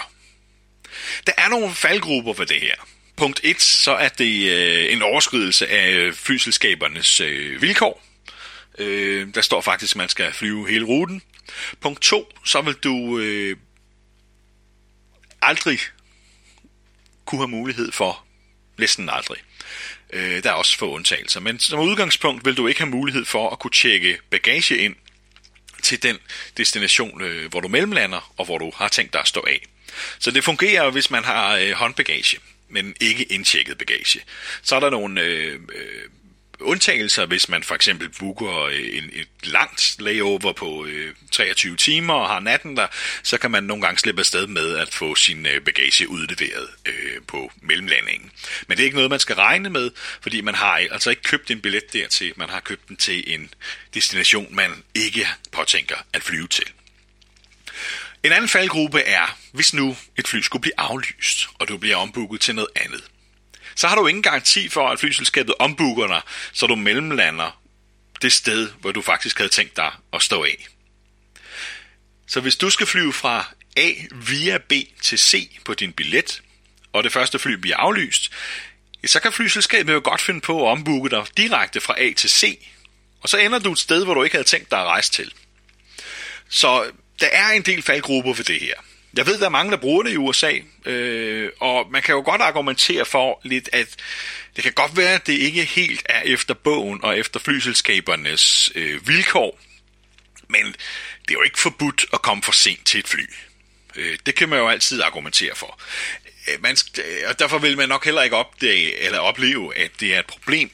Der 1.27 1.33
er 1.39 1.49
nogle 1.49 1.75
faldgrupper 1.75 2.33
ved 2.33 2.47
det 2.47 2.61
her. 2.61 2.75
Punkt 3.17 3.41
1, 3.43 3.63
så 3.63 3.93
er 3.93 4.09
det 4.09 4.51
øh, 4.51 4.93
en 4.93 5.03
overskridelse 5.03 5.69
af 5.69 5.91
øh, 5.91 6.15
flyselskabernes 6.15 7.21
øh, 7.21 7.63
vilkår. 7.63 8.03
Øh, 8.79 9.35
der 9.35 9.41
står 9.41 9.61
faktisk, 9.61 9.93
at 9.93 9.97
man 9.97 10.09
skal 10.09 10.33
flyve 10.33 10.69
hele 10.69 10.85
ruten. 10.85 11.23
Punkt 11.81 12.03
2, 12.03 12.33
så 12.45 12.61
vil 12.61 12.75
du 12.75 13.19
øh, 13.19 13.57
aldrig 15.43 15.79
kunne 17.25 17.41
have 17.41 17.49
mulighed 17.49 17.93
for, 17.93 18.25
næsten 18.79 19.09
aldrig, 19.09 19.39
øh, 20.13 20.43
der 20.43 20.51
er 20.51 20.55
også 20.55 20.79
få 20.79 20.91
undtagelser, 20.91 21.41
men 21.41 21.59
som 21.59 21.81
udgangspunkt 21.81 22.45
vil 22.45 22.57
du 22.57 22.67
ikke 22.67 22.81
have 22.81 22.91
mulighed 22.91 23.25
for 23.25 23.51
at 23.51 23.59
kunne 23.59 23.71
tjekke 23.71 24.19
bagage 24.31 24.77
ind 24.77 24.97
til 25.83 26.03
den 26.03 26.19
destination, 26.57 27.23
øh, 27.23 27.51
hvor 27.51 27.61
du 27.61 27.69
mellemlander, 27.69 28.33
og 28.37 28.45
hvor 28.45 28.59
du 28.59 28.73
har 28.77 28.89
tænkt 28.89 29.13
dig 29.13 29.21
at 29.21 29.29
stå 29.29 29.45
af. 29.49 29.67
Så 30.19 30.31
det 30.31 30.45
fungerer, 30.45 30.91
hvis 30.91 31.11
man 31.11 31.25
har 31.25 31.57
øh, 31.57 31.73
håndbagage, 31.73 32.39
men 32.69 32.95
ikke 33.01 33.25
indtjekket 33.25 33.79
bagage. 33.79 34.21
Så 34.63 34.77
er 34.77 34.81
der 34.81 34.91
nogle 34.91 35.21
øh, 35.21 35.61
øh, 35.75 36.03
undtagelser, 36.61 37.27
hvis 37.27 37.49
man 37.49 37.63
for 37.63 37.75
eksempel 37.75 38.09
booker 38.09 38.63
øh, 38.63 38.97
en, 38.97 39.11
et 39.13 39.29
langt 39.43 39.97
layover 39.99 40.53
på 40.53 40.87
øh, 40.87 41.15
23 41.33 41.77
timer 41.77 42.15
og 42.15 42.29
har 42.29 42.41
natten 42.41 42.77
der, 42.77 42.87
så 43.23 43.39
kan 43.39 43.51
man 43.51 43.65
nogle 43.65 43.83
gange 43.83 43.99
slippe 43.99 44.21
afsted 44.21 44.47
med 44.47 44.77
at 44.77 44.95
få 44.95 45.15
sin 45.15 45.47
øh, 45.47 45.61
bagage 45.61 46.09
udleveret 46.09 46.69
øh, 46.87 47.23
på 47.27 47.53
mellemlandingen. 47.63 48.31
Men 48.69 48.77
det 48.77 48.83
er 48.83 48.85
ikke 48.85 48.97
noget, 48.97 49.11
man 49.11 49.21
skal 49.21 49.37
regne 49.37 49.71
med, 49.71 49.91
fordi 50.21 50.41
man 50.41 50.55
har 50.55 50.81
altså 50.91 51.11
ikke 51.11 51.23
købt 51.23 51.51
en 51.51 51.61
billet 51.61 51.93
dertil, 51.93 52.33
man 52.37 52.49
har 52.49 52.61
købt 52.61 52.89
den 52.89 52.97
til 52.97 53.35
en 53.35 53.51
destination, 53.95 54.55
man 54.55 54.83
ikke 54.95 55.27
påtænker 55.53 55.97
at 56.13 56.23
flyve 56.23 56.49
til. 56.49 56.67
En 58.25 58.33
anden 58.33 58.49
faldgruppe 58.49 59.01
er, 59.01 59.39
hvis 59.53 59.75
nu 59.75 59.97
et 60.19 60.29
fly 60.29 60.41
skulle 60.41 60.61
blive 60.61 60.81
aflyst, 60.81 61.49
og 61.59 61.69
du 61.69 61.77
bliver 61.77 61.97
ombooket 61.97 62.41
til 62.41 62.55
noget 62.55 62.71
andet 62.77 63.05
så 63.77 63.89
har 63.89 63.97
du 63.97 64.07
ingen 64.07 64.23
garanti 64.23 64.69
for, 64.69 64.89
at 64.89 65.01
flyselskabet 65.01 65.55
ombooker 65.59 66.07
dig, 66.07 66.21
så 66.53 66.67
du 66.67 66.75
mellemlander 66.75 67.61
det 68.23 68.33
sted, 68.33 68.71
hvor 68.81 68.93
du 68.93 69.03
faktisk 69.03 69.39
havde 69.39 69.51
tænkt 69.51 69.77
dig 69.77 69.93
at 70.13 70.23
stå 70.23 70.45
af. 70.45 70.67
Så 72.27 72.41
hvis 72.41 72.57
du 72.57 72.71
skal 72.71 72.87
flyve 72.87 73.13
fra 73.13 73.55
A 73.77 73.91
via 74.13 74.59
B 74.59 74.73
til 75.03 75.19
C 75.19 75.59
på 75.65 75.75
din 75.75 75.93
billet, 75.93 76.43
og 76.93 77.05
det 77.05 77.13
første 77.13 77.39
fly 77.39 77.53
bliver 77.53 77.77
aflyst, 77.77 78.33
så 79.07 79.21
kan 79.21 79.33
flyselskabet 79.33 79.93
jo 79.93 80.01
godt 80.05 80.21
finde 80.21 80.41
på 80.41 80.67
at 80.67 80.71
ombooke 80.71 81.11
dig 81.11 81.27
direkte 81.37 81.81
fra 81.81 82.01
A 82.01 82.13
til 82.13 82.31
C, 82.31 82.59
og 83.21 83.29
så 83.29 83.39
ender 83.39 83.59
du 83.59 83.73
et 83.73 83.79
sted, 83.79 84.05
hvor 84.05 84.15
du 84.15 84.23
ikke 84.23 84.37
havde 84.37 84.49
tænkt 84.49 84.71
dig 84.71 84.79
at 84.79 84.87
rejse 84.87 85.13
til. 85.13 85.33
Så 86.49 86.91
der 87.21 87.27
er 87.27 87.51
en 87.51 87.63
del 87.63 87.83
faldgrupper 87.83 88.35
ved 88.35 88.45
det 88.45 88.61
her. 88.61 88.75
Jeg 89.17 89.27
ved, 89.27 89.39
der 89.39 89.47
er 89.47 89.51
mange, 89.51 89.73
der 89.73 89.77
bruger 89.77 90.03
det 90.03 90.13
i 90.13 90.17
USA, 90.17 90.53
øh, 90.85 91.51
og 91.61 91.91
man 91.91 92.03
kan 92.03 92.15
jo 92.15 92.23
godt 92.25 92.41
argumentere 92.41 93.05
for 93.05 93.41
lidt, 93.43 93.69
at 93.73 93.97
det 94.57 94.65
kan 94.65 94.73
godt 94.73 94.97
være, 94.97 95.15
at 95.15 95.27
det 95.27 95.33
ikke 95.33 95.65
helt 95.65 96.03
er 96.09 96.21
efter 96.21 96.55
bogen 96.55 97.05
og 97.05 97.19
efter 97.19 97.41
flyselskabernes 97.41 98.73
øh, 98.75 99.09
vilkår, 99.09 99.61
men 100.49 100.67
det 101.23 101.31
er 101.31 101.35
jo 101.35 101.43
ikke 101.43 101.59
forbudt 101.59 102.07
at 102.13 102.23
komme 102.23 102.43
for 102.43 102.53
sent 102.53 102.87
til 102.87 103.01
et 103.01 103.09
fly. 103.09 103.25
Øh, 103.97 104.19
det 104.27 104.35
kan 104.35 104.49
man 104.49 104.59
jo 104.59 104.69
altid 104.69 105.03
argumentere 105.03 105.55
for. 105.55 105.81
Øh, 106.49 106.63
man, 106.63 106.77
øh, 106.99 107.23
og 107.29 107.39
derfor 107.39 107.59
vil 107.59 107.77
man 107.77 107.89
nok 107.89 108.05
heller 108.05 108.23
ikke 108.23 108.37
opdage 108.37 109.01
eller 109.01 109.19
opleve, 109.19 109.77
at 109.77 109.91
det 110.01 110.15
er 110.15 110.19
et 110.19 110.27
problem, 110.27 110.71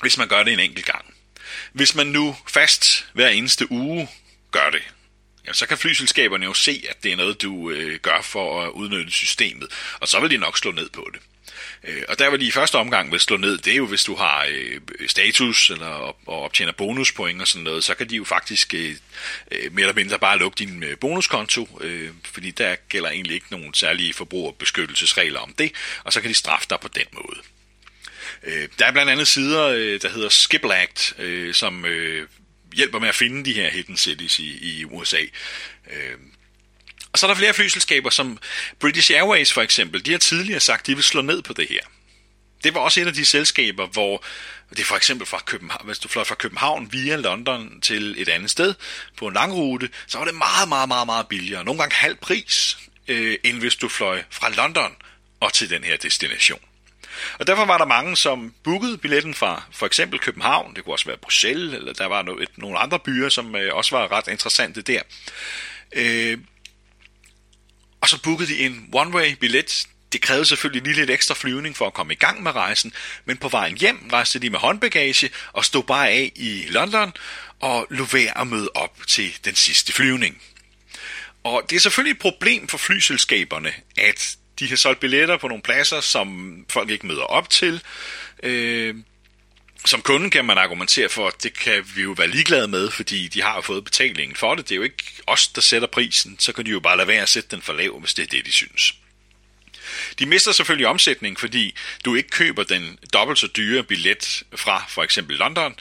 hvis 0.00 0.18
man 0.18 0.28
gør 0.28 0.42
det 0.42 0.52
en 0.52 0.60
enkelt 0.60 0.86
gang. 0.86 1.14
Hvis 1.72 1.94
man 1.94 2.06
nu 2.06 2.36
fast 2.46 3.06
hver 3.12 3.28
eneste 3.28 3.72
uge 3.72 4.08
gør 4.50 4.70
det, 4.70 4.82
så 5.52 5.66
kan 5.66 5.78
flyselskaberne 5.78 6.44
jo 6.44 6.54
se, 6.54 6.84
at 6.90 7.02
det 7.02 7.12
er 7.12 7.16
noget, 7.16 7.42
du 7.42 7.70
øh, 7.70 7.98
gør 7.98 8.20
for 8.22 8.62
at 8.62 8.70
udnytte 8.70 9.10
systemet, 9.10 9.68
og 10.00 10.08
så 10.08 10.20
vil 10.20 10.30
de 10.30 10.36
nok 10.36 10.58
slå 10.58 10.72
ned 10.72 10.88
på 10.88 11.10
det. 11.12 11.20
Øh, 11.84 12.02
og 12.08 12.18
der 12.18 12.30
vil 12.30 12.40
de 12.40 12.46
i 12.46 12.50
første 12.50 12.76
omgang 12.76 13.12
vil 13.12 13.20
slå 13.20 13.36
ned, 13.36 13.58
det 13.58 13.72
er 13.72 13.76
jo, 13.76 13.86
hvis 13.86 14.04
du 14.04 14.14
har 14.14 14.46
øh, 14.50 14.80
status 15.06 15.70
eller 15.70 15.86
og 15.86 16.42
optjener 16.42 16.72
bonuspoint 16.72 17.40
og 17.40 17.48
sådan 17.48 17.64
noget, 17.64 17.84
så 17.84 17.94
kan 17.94 18.10
de 18.10 18.16
jo 18.16 18.24
faktisk 18.24 18.74
øh, 18.74 18.96
øh, 19.50 19.72
mere 19.72 19.82
eller 19.82 19.94
mindre 19.94 20.18
bare 20.18 20.38
lukke 20.38 20.58
din 20.58 20.82
øh, 20.82 20.98
bonuskonto, 20.98 21.78
øh, 21.80 22.10
fordi 22.24 22.50
der 22.50 22.76
gælder 22.88 23.10
egentlig 23.10 23.34
ikke 23.34 23.46
nogen 23.50 23.74
særlige 23.74 24.14
forbrugerbeskyttelsesregler 24.14 25.40
om 25.40 25.54
det, 25.58 25.72
og 26.04 26.12
så 26.12 26.20
kan 26.20 26.30
de 26.30 26.34
straffe 26.34 26.66
dig 26.70 26.80
på 26.80 26.88
den 26.88 27.06
måde. 27.12 27.40
Øh, 28.42 28.68
der 28.78 28.86
er 28.86 28.92
blandt 28.92 29.10
andet 29.10 29.28
sider, 29.28 29.64
øh, 29.64 30.00
der 30.02 30.08
hedder 30.08 30.28
Skiplact, 30.28 31.14
øh, 31.18 31.54
som 31.54 31.84
øh, 31.84 32.28
hjælper 32.74 32.98
med 32.98 33.08
at 33.08 33.14
finde 33.14 33.44
de 33.44 33.52
her 33.52 33.70
hidden 33.70 33.96
cities 33.96 34.38
i, 34.38 34.78
i 34.78 34.84
USA. 34.84 35.20
Øh, 35.90 36.14
og 37.12 37.18
så 37.18 37.26
er 37.26 37.28
der 37.28 37.34
flere 37.34 37.54
flyselskaber, 37.54 38.10
som 38.10 38.38
British 38.80 39.12
Airways 39.12 39.52
for 39.52 39.62
eksempel, 39.62 40.06
de 40.06 40.10
har 40.10 40.18
tidligere 40.18 40.60
sagt, 40.60 40.86
de 40.86 40.94
vil 40.94 41.04
slå 41.04 41.22
ned 41.22 41.42
på 41.42 41.52
det 41.52 41.68
her. 41.68 41.80
Det 42.64 42.74
var 42.74 42.80
også 42.80 43.00
et 43.00 43.06
af 43.06 43.12
de 43.12 43.24
selskaber, 43.24 43.86
hvor 43.86 44.24
det 44.70 44.78
er 44.78 44.84
for 44.84 44.96
eksempel 44.96 45.26
fra 45.26 45.42
København, 45.46 45.86
hvis 45.86 45.98
du 45.98 46.08
fløj 46.08 46.24
fra 46.24 46.34
København 46.34 46.92
via 46.92 47.16
London 47.16 47.80
til 47.80 48.14
et 48.18 48.28
andet 48.28 48.50
sted 48.50 48.74
på 49.16 49.26
en 49.26 49.34
lang 49.34 49.54
rute, 49.54 49.88
så 50.06 50.18
var 50.18 50.24
det 50.24 50.34
meget, 50.34 50.68
meget, 50.68 50.88
meget, 50.88 51.06
meget 51.06 51.28
billigere. 51.28 51.64
Nogle 51.64 51.80
gange 51.80 51.94
halv 51.94 52.16
pris, 52.16 52.78
øh, 53.08 53.36
end 53.44 53.58
hvis 53.58 53.76
du 53.76 53.88
fløj 53.88 54.22
fra 54.30 54.50
London 54.50 54.96
og 55.40 55.52
til 55.52 55.70
den 55.70 55.84
her 55.84 55.96
destination. 55.96 56.60
Og 57.38 57.46
derfor 57.46 57.64
var 57.64 57.78
der 57.78 57.86
mange, 57.86 58.16
som 58.16 58.54
bookede 58.64 58.98
billetten 58.98 59.34
fra 59.34 59.62
for 59.72 59.86
eksempel 59.86 60.18
København, 60.18 60.74
det 60.74 60.84
kunne 60.84 60.94
også 60.94 61.06
være 61.06 61.16
Bruxelles, 61.16 61.74
eller 61.74 61.92
der 61.92 62.06
var 62.06 62.22
noget, 62.22 62.42
et, 62.42 62.58
nogle 62.58 62.78
andre 62.78 62.98
byer, 62.98 63.28
som 63.28 63.56
øh, 63.56 63.74
også 63.74 63.96
var 63.96 64.12
ret 64.12 64.28
interessante 64.28 64.82
der. 64.82 65.02
Øh, 65.92 66.38
og 68.00 68.08
så 68.08 68.22
bookede 68.22 68.48
de 68.48 68.58
en 68.58 68.88
one-way 68.94 69.34
billet 69.34 69.86
det 70.12 70.20
krævede 70.20 70.44
selvfølgelig 70.44 70.82
lige 70.82 70.96
lidt 70.96 71.10
ekstra 71.10 71.34
flyvning 71.34 71.76
for 71.76 71.86
at 71.86 71.94
komme 71.94 72.12
i 72.12 72.16
gang 72.16 72.42
med 72.42 72.54
rejsen, 72.54 72.92
men 73.24 73.36
på 73.36 73.48
vejen 73.48 73.76
hjem 73.76 74.08
rejste 74.12 74.38
de 74.38 74.50
med 74.50 74.58
håndbagage 74.58 75.30
og 75.52 75.64
stod 75.64 75.82
bare 75.82 76.08
af 76.08 76.32
i 76.36 76.64
London 76.68 77.12
og 77.60 77.86
lå 77.90 78.04
være 78.04 78.40
at 78.40 78.46
møde 78.46 78.70
op 78.74 78.98
til 79.06 79.38
den 79.44 79.54
sidste 79.54 79.92
flyvning. 79.92 80.42
Og 81.44 81.62
det 81.70 81.76
er 81.76 81.80
selvfølgelig 81.80 82.12
et 82.12 82.18
problem 82.18 82.68
for 82.68 82.78
flyselskaberne, 82.78 83.72
at 83.96 84.36
de 84.58 84.68
har 84.68 84.76
solgt 84.76 85.00
billetter 85.00 85.36
på 85.36 85.48
nogle 85.48 85.62
pladser, 85.62 86.00
som 86.00 86.56
folk 86.70 86.90
ikke 86.90 87.06
møder 87.06 87.22
op 87.22 87.50
til. 87.50 87.82
Øh, 88.42 88.94
som 89.84 90.02
kunde 90.02 90.30
kan 90.30 90.44
man 90.44 90.58
argumentere 90.58 91.08
for, 91.08 91.26
at 91.28 91.42
det 91.42 91.58
kan 91.58 91.84
vi 91.94 92.02
jo 92.02 92.14
være 92.18 92.28
ligeglade 92.28 92.68
med, 92.68 92.90
fordi 92.90 93.28
de 93.28 93.42
har 93.42 93.54
jo 93.54 93.60
fået 93.60 93.84
betalingen 93.84 94.36
for 94.36 94.54
det. 94.54 94.68
Det 94.68 94.74
er 94.74 94.76
jo 94.76 94.82
ikke 94.82 95.04
os, 95.26 95.48
der 95.48 95.60
sætter 95.60 95.88
prisen, 95.88 96.36
så 96.38 96.52
kan 96.52 96.66
de 96.66 96.70
jo 96.70 96.80
bare 96.80 96.96
lade 96.96 97.08
være 97.08 97.22
at 97.22 97.28
sætte 97.28 97.48
den 97.50 97.62
for 97.62 97.72
lav, 97.72 98.00
hvis 98.00 98.14
det 98.14 98.22
er 98.22 98.26
det, 98.26 98.46
de 98.46 98.52
synes. 98.52 98.94
De 100.18 100.26
mister 100.26 100.52
selvfølgelig 100.52 100.86
omsætning, 100.86 101.40
fordi 101.40 101.74
du 102.04 102.14
ikke 102.14 102.28
køber 102.28 102.62
den 102.62 102.98
dobbelt 103.12 103.38
så 103.38 103.46
dyre 103.46 103.82
billet 103.82 104.42
fra 104.56 104.84
for 104.88 105.02
eksempel 105.02 105.36
London, 105.36 105.74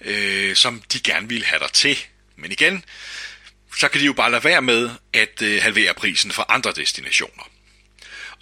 øh, 0.00 0.56
som 0.56 0.82
de 0.92 1.00
gerne 1.00 1.28
ville 1.28 1.44
have 1.44 1.60
dig 1.60 1.72
til. 1.72 1.98
Men 2.36 2.52
igen, 2.52 2.84
så 3.76 3.88
kan 3.88 4.00
de 4.00 4.06
jo 4.06 4.12
bare 4.12 4.30
lade 4.30 4.44
være 4.44 4.62
med 4.62 4.90
at 5.12 5.42
øh, 5.42 5.62
halvere 5.62 5.94
prisen 5.94 6.30
for 6.30 6.46
andre 6.48 6.72
destinationer. 6.72 7.42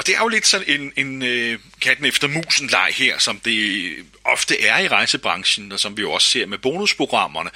Og 0.02 0.06
det 0.06 0.14
er 0.16 0.20
jo 0.20 0.28
lidt 0.28 0.46
sådan 0.46 0.80
en, 0.80 0.92
en 0.96 1.22
øh, 1.22 1.58
katten 1.80 2.04
efter 2.04 2.28
musen 2.28 2.66
leg 2.66 2.88
her, 2.94 3.18
som 3.18 3.40
det 3.40 3.96
ofte 4.24 4.60
er 4.60 4.78
i 4.78 4.88
rejsebranchen, 4.88 5.72
og 5.72 5.80
som 5.80 5.96
vi 5.96 6.02
jo 6.02 6.12
også 6.12 6.28
ser 6.28 6.46
med 6.46 6.58
bonusprogrammerne, 6.58 7.50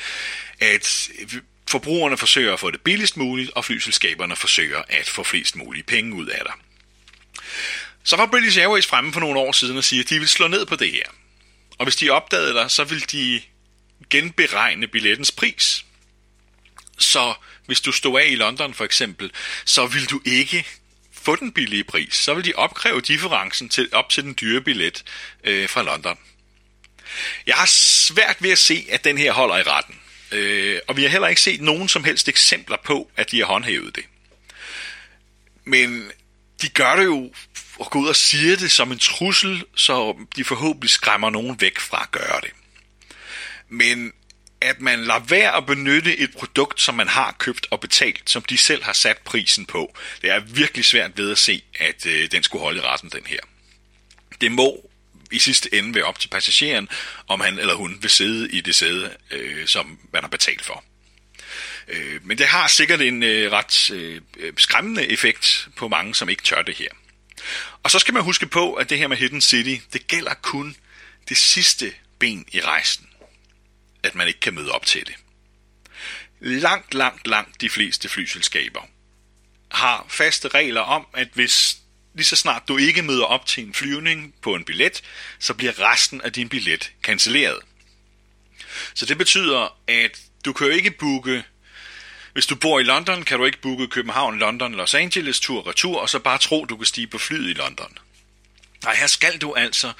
at 0.60 1.08
forbrugerne 1.68 2.16
forsøger 2.16 2.52
at 2.52 2.60
få 2.60 2.70
det 2.70 2.80
billigst 2.80 3.16
muligt, 3.16 3.50
og 3.50 3.64
flyselskaberne 3.64 4.36
forsøger 4.36 4.82
at 4.88 5.08
få 5.08 5.22
flest 5.22 5.56
mulige 5.56 5.82
penge 5.82 6.14
ud 6.14 6.26
af 6.26 6.40
dig. 6.44 6.52
Så 8.04 8.16
var 8.16 8.26
British 8.26 8.58
Airways 8.58 8.86
fremme 8.86 9.12
for 9.12 9.20
nogle 9.20 9.38
år 9.38 9.52
siden 9.52 9.76
og 9.76 9.84
sige, 9.84 10.00
at 10.00 10.10
de 10.10 10.18
vil 10.18 10.28
slå 10.28 10.48
ned 10.48 10.66
på 10.66 10.76
det 10.76 10.92
her. 10.92 11.06
Og 11.78 11.84
hvis 11.84 11.96
de 11.96 12.10
opdagede 12.10 12.54
dig, 12.54 12.70
så 12.70 12.84
vil 12.84 13.12
de 13.12 13.42
genberegne 14.10 14.86
billettens 14.86 15.32
pris. 15.32 15.84
Så 16.98 17.34
hvis 17.66 17.80
du 17.80 17.92
stod 17.92 18.20
af 18.20 18.26
i 18.28 18.34
London 18.34 18.74
for 18.74 18.84
eksempel, 18.84 19.30
så 19.64 19.86
vil 19.86 20.10
du 20.10 20.20
ikke 20.24 20.66
få 21.26 21.37
den 21.37 21.52
billige 21.52 21.85
pris. 21.85 22.14
Så 22.14 22.35
vil 22.35 22.45
de 22.45 22.52
opkræve 22.54 23.00
differencen 23.00 23.68
til, 23.68 23.88
op 23.92 24.11
til 24.11 24.25
den 24.25 24.35
dyre 24.40 24.61
billet 24.61 25.04
øh, 25.45 25.68
fra 25.68 25.83
London. 25.83 26.18
Jeg 27.47 27.54
har 27.54 27.66
svært 27.66 28.37
ved 28.40 28.50
at 28.50 28.59
se, 28.59 28.87
at 28.90 29.04
den 29.04 29.18
her 29.18 29.33
holder 29.33 29.56
i 29.56 29.62
retten. 29.62 29.95
Øh, 30.33 30.78
og 30.88 30.97
vi 30.97 31.02
har 31.02 31.09
heller 31.09 31.28
ikke 31.28 31.40
set 31.40 31.61
nogen 31.61 31.88
som 31.88 32.04
helst 32.04 32.28
eksempler 32.28 32.76
på, 32.85 33.11
at 33.16 33.30
de 33.30 33.38
har 33.38 33.47
håndhævet 33.47 33.97
det. 33.97 34.04
Men 35.64 36.11
de 36.62 36.68
gør 36.68 36.97
det 36.97 37.04
jo 37.04 37.33
og 37.78 37.90
går 37.90 38.00
ud 38.00 38.09
og 38.09 38.16
siger 38.16 38.56
det 38.56 38.73
som 38.73 38.92
en 38.92 38.99
trussel, 38.99 39.64
så 39.75 40.16
de 40.37 40.45
forhåbentlig 40.45 40.90
skræmmer 40.90 41.30
nogen 41.30 41.61
væk 41.61 41.78
fra 41.78 42.02
at 42.02 42.11
gøre 42.11 42.40
det. 42.40 42.50
Men 43.68 44.12
at 44.60 44.80
man 44.80 45.04
lader 45.04 45.20
være 45.20 45.56
at 45.56 45.66
benytte 45.66 46.16
et 46.16 46.30
produkt, 46.32 46.80
som 46.80 46.94
man 46.94 47.08
har 47.08 47.36
købt 47.38 47.66
og 47.70 47.80
betalt, 47.80 48.30
som 48.30 48.42
de 48.42 48.58
selv 48.58 48.82
har 48.84 48.92
sat 48.92 49.18
prisen 49.18 49.66
på, 49.66 49.96
det 50.22 50.30
er 50.30 50.40
virkelig 50.40 50.84
svært 50.84 51.18
ved 51.18 51.30
at 51.30 51.38
se, 51.38 51.62
at 51.78 52.06
øh, 52.06 52.30
den 52.30 52.42
skulle 52.42 52.62
holde 52.62 52.78
i 52.78 52.82
retten, 52.82 53.10
den 53.10 53.26
her. 53.26 53.40
Det 54.40 54.52
må 54.52 54.90
i 55.30 55.38
sidste 55.38 55.75
ende 55.75 55.94
være 55.94 56.04
op 56.04 56.18
til 56.18 56.28
passageren, 56.28 56.88
om 57.28 57.40
han 57.40 57.58
eller 57.58 57.75
hun 57.75 57.98
vil 58.00 58.10
sidde 58.10 58.50
i 58.50 58.60
det 58.60 58.75
sæde, 58.75 59.16
øh, 59.30 59.66
som 59.66 59.98
man 60.12 60.22
har 60.22 60.28
betalt 60.28 60.64
for. 60.64 60.84
Øh, 61.88 62.20
men 62.26 62.38
det 62.38 62.46
har 62.46 62.66
sikkert 62.68 63.00
en 63.00 63.22
øh, 63.22 63.52
ret 63.52 63.90
øh, 63.90 64.20
skræmmende 64.56 65.06
effekt 65.06 65.68
på 65.76 65.88
mange, 65.88 66.14
som 66.14 66.28
ikke 66.28 66.42
tør 66.42 66.62
det 66.62 66.75
her. 66.75 66.88
Og 67.82 67.90
så 67.90 67.98
skal 67.98 68.14
man 68.14 68.22
huske 68.22 68.46
på, 68.46 68.75
at 68.75 68.90
det 68.90 68.98
her 68.98 69.08
med 69.08 69.16
Hidden 69.16 69.40
City, 69.40 69.84
det 69.92 70.06
gælder 70.06 70.34
kun 70.34 70.76
det 71.28 71.36
sidste 71.36 71.92
ben 72.18 72.46
i 72.52 72.60
rejsen. 72.60 73.05
At 74.06 74.14
man 74.14 74.28
ikke 74.28 74.40
kan 74.40 74.54
møde 74.54 74.72
op 74.72 74.86
til 74.86 75.06
det. 75.06 75.14
Langt, 76.40 76.94
langt, 76.94 77.26
langt 77.26 77.60
de 77.60 77.71
fleste 77.71 78.08
flyselskaber 78.08 78.80
har 79.71 80.06
faste 80.08 80.49
regler 80.49 80.80
om, 80.80 81.06
at 81.14 81.28
hvis 81.34 81.76
lige 82.14 82.26
så 82.26 82.36
snart 82.36 82.69
du 82.69 82.76
ikke 82.76 83.02
møder 83.02 83.25
op 83.25 83.47
til 83.47 83.64
en 83.66 83.75
flyvning 83.75 84.34
på 84.42 84.54
en 84.54 84.64
billet, 84.64 85.02
så 85.38 85.54
bliver 85.54 85.92
resten 85.92 86.21
af 86.21 86.32
din 86.32 86.49
billet 86.49 86.92
cancelleret. 87.02 87.60
Så 88.95 89.06
det 89.06 89.19
betyder, 89.19 89.78
at 89.88 90.21
du 90.45 90.52
kan 90.52 90.66
jo 90.66 90.73
ikke 90.73 90.90
booke 90.90 91.45
hvis 92.36 92.47
du 92.47 92.56
bor 92.56 92.80
i 92.80 92.82
London, 92.82 93.23
kan 93.23 93.38
du 93.38 93.45
ikke 93.45 93.60
booke 93.60 93.88
København, 93.88 94.38
London, 94.38 94.75
Los 94.75 94.95
Angeles 94.95 95.40
tur 95.40 95.69
retur, 95.69 96.00
og 96.00 96.08
så 96.08 96.19
bare 96.19 96.38
tro, 96.38 96.64
du 96.64 96.76
kan 96.76 96.86
stige 96.86 97.06
på 97.06 97.19
flyet 97.19 97.50
i 97.50 97.52
London. 97.52 97.99
Nej, 98.84 98.95
her 98.95 99.06
skal 99.06 99.38
du 99.38 99.54
altså 99.54 99.92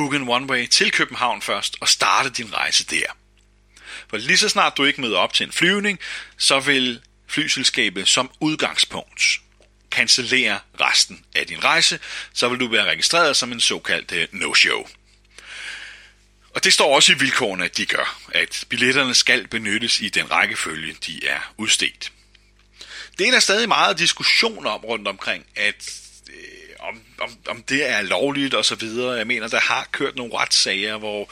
booke 0.00 0.16
en 0.16 0.28
one-way 0.28 0.66
til 0.66 0.92
København 0.92 1.42
først, 1.42 1.76
og 1.80 1.88
starte 1.88 2.30
din 2.30 2.54
rejse 2.54 2.84
der. 2.86 3.06
For 4.10 4.16
lige 4.16 4.36
så 4.36 4.48
snart 4.48 4.76
du 4.76 4.84
ikke 4.84 5.00
møder 5.00 5.18
op 5.18 5.32
til 5.32 5.46
en 5.46 5.52
flyvning, 5.52 5.98
så 6.38 6.60
vil 6.60 7.00
flyselskabet 7.28 8.08
som 8.08 8.30
udgangspunkt 8.40 9.22
cancellere 9.90 10.60
resten 10.80 11.24
af 11.34 11.46
din 11.46 11.64
rejse, 11.64 11.98
så 12.32 12.48
vil 12.48 12.60
du 12.60 12.68
være 12.68 12.84
registreret 12.84 13.36
som 13.36 13.52
en 13.52 13.60
såkaldt 13.60 14.12
øh, 14.12 14.28
no-show. 14.32 14.88
Og 16.54 16.64
det 16.64 16.72
står 16.72 16.94
også 16.94 17.12
i 17.12 17.18
vilkårene, 17.18 17.64
at 17.64 17.76
de 17.76 17.86
gør, 17.86 18.20
at 18.34 18.64
billetterne 18.68 19.14
skal 19.14 19.48
benyttes 19.48 20.00
i 20.00 20.08
den 20.08 20.30
rækkefølge, 20.30 20.96
de 21.06 21.26
er 21.26 21.54
udstedt. 21.56 22.12
Det 23.18 23.26
er 23.26 23.30
der 23.30 23.40
stadig 23.40 23.68
meget 23.68 23.98
diskussion 23.98 24.66
om 24.66 24.84
rundt 24.84 25.08
omkring, 25.08 25.46
at 25.56 26.00
øh, 26.28 26.59
om, 27.20 27.38
om, 27.48 27.62
det 27.62 27.90
er 27.90 28.02
lovligt 28.02 28.54
og 28.54 28.64
så 28.64 28.74
videre. 28.74 29.12
Jeg 29.12 29.26
mener, 29.26 29.48
der 29.48 29.60
har 29.60 29.88
kørt 29.92 30.16
nogle 30.16 30.34
retssager, 30.34 30.98
hvor 30.98 31.30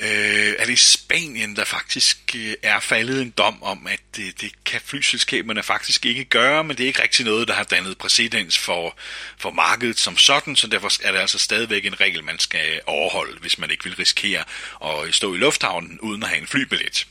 øh, 0.00 0.54
er 0.58 0.64
det 0.64 0.72
i 0.72 0.76
Spanien, 0.76 1.56
der 1.56 1.64
faktisk 1.64 2.36
øh, 2.36 2.54
er 2.62 2.80
faldet 2.80 3.22
en 3.22 3.30
dom 3.30 3.62
om, 3.62 3.86
at 3.86 4.00
det, 4.16 4.40
det 4.40 4.64
kan 4.64 4.80
flyselskaberne 4.84 5.62
faktisk 5.62 6.06
ikke 6.06 6.24
gøre, 6.24 6.64
men 6.64 6.76
det 6.76 6.82
er 6.84 6.86
ikke 6.86 7.02
rigtig 7.02 7.24
noget, 7.24 7.48
der 7.48 7.54
har 7.54 7.64
dannet 7.64 7.98
præcedens 7.98 8.58
for, 8.58 8.96
for 9.38 9.50
markedet 9.50 9.98
som 9.98 10.16
sådan, 10.16 10.56
så 10.56 10.66
derfor 10.66 10.90
er 11.02 11.12
det 11.12 11.18
altså 11.18 11.38
stadigvæk 11.38 11.84
en 11.84 12.00
regel, 12.00 12.24
man 12.24 12.38
skal 12.38 12.80
overholde, 12.86 13.38
hvis 13.40 13.58
man 13.58 13.70
ikke 13.70 13.84
vil 13.84 13.96
risikere 13.96 14.44
at 14.84 15.14
stå 15.14 15.34
i 15.34 15.38
lufthavnen 15.38 16.00
uden 16.00 16.22
at 16.22 16.28
have 16.28 16.40
en 16.40 16.46
flybillet. 16.46 17.06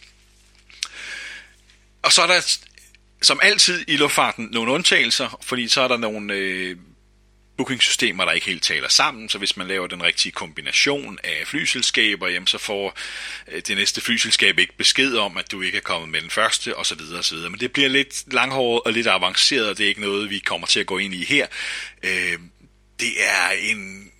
Og 2.01 2.12
så 2.12 2.21
er 2.21 2.27
der 2.27 2.57
som 3.21 3.39
altid 3.43 3.85
i 3.88 3.97
luftfarten 3.97 4.49
nogle 4.51 4.71
undtagelser, 4.71 5.39
fordi 5.41 5.67
så 5.67 5.81
er 5.81 5.88
der 5.88 5.97
nogle 5.97 6.33
øh, 6.33 6.77
bookingsystemer, 7.60 8.26
der 8.26 8.32
ikke 8.32 8.48
helt 8.48 8.63
taler 8.63 8.89
sammen, 8.89 9.30
så 9.30 9.38
hvis 9.38 9.58
man 9.58 9.67
laver 9.67 9.88
den 9.88 10.04
rigtige 10.04 10.32
kombination 10.32 11.19
af 11.24 11.43
flyselskaber, 11.45 12.28
jamen 12.28 12.48
så 12.48 12.58
får 12.58 12.98
øh, 13.48 13.62
det 13.67 13.78
næste 13.78 14.02
flyselskab 14.02 14.60
ikke 14.60 14.78
besked 14.78 15.15
om, 15.15 15.38
at 15.38 15.52
du 15.52 15.62
ikke 15.62 15.78
er 15.78 15.82
kommet 15.82 16.10
med 16.10 16.22
den 16.22 16.30
første, 16.30 16.76
osv. 16.76 17.02
osv. 17.19 17.38
Men 17.38 17.60
det 17.60 17.72
bliver 17.72 17.89
lidt 17.89 18.34
langhåret 18.34 18.82
og 18.86 18.93
lidt 18.93 19.08
avanceret, 19.08 19.69
og 19.69 19.78
det 19.78 19.84
er 19.84 19.88
ikke 19.88 20.02
noget, 20.02 20.30
vi 20.30 20.39
kommer 20.39 20.67
til 20.67 20.80
at 20.80 20.86
gå 20.86 20.98
ind 20.98 21.13
i 21.13 21.26
her. 21.26 21.48
Øh, 22.04 22.39
det 23.00 23.13
er 23.19 23.50
en 23.62 24.12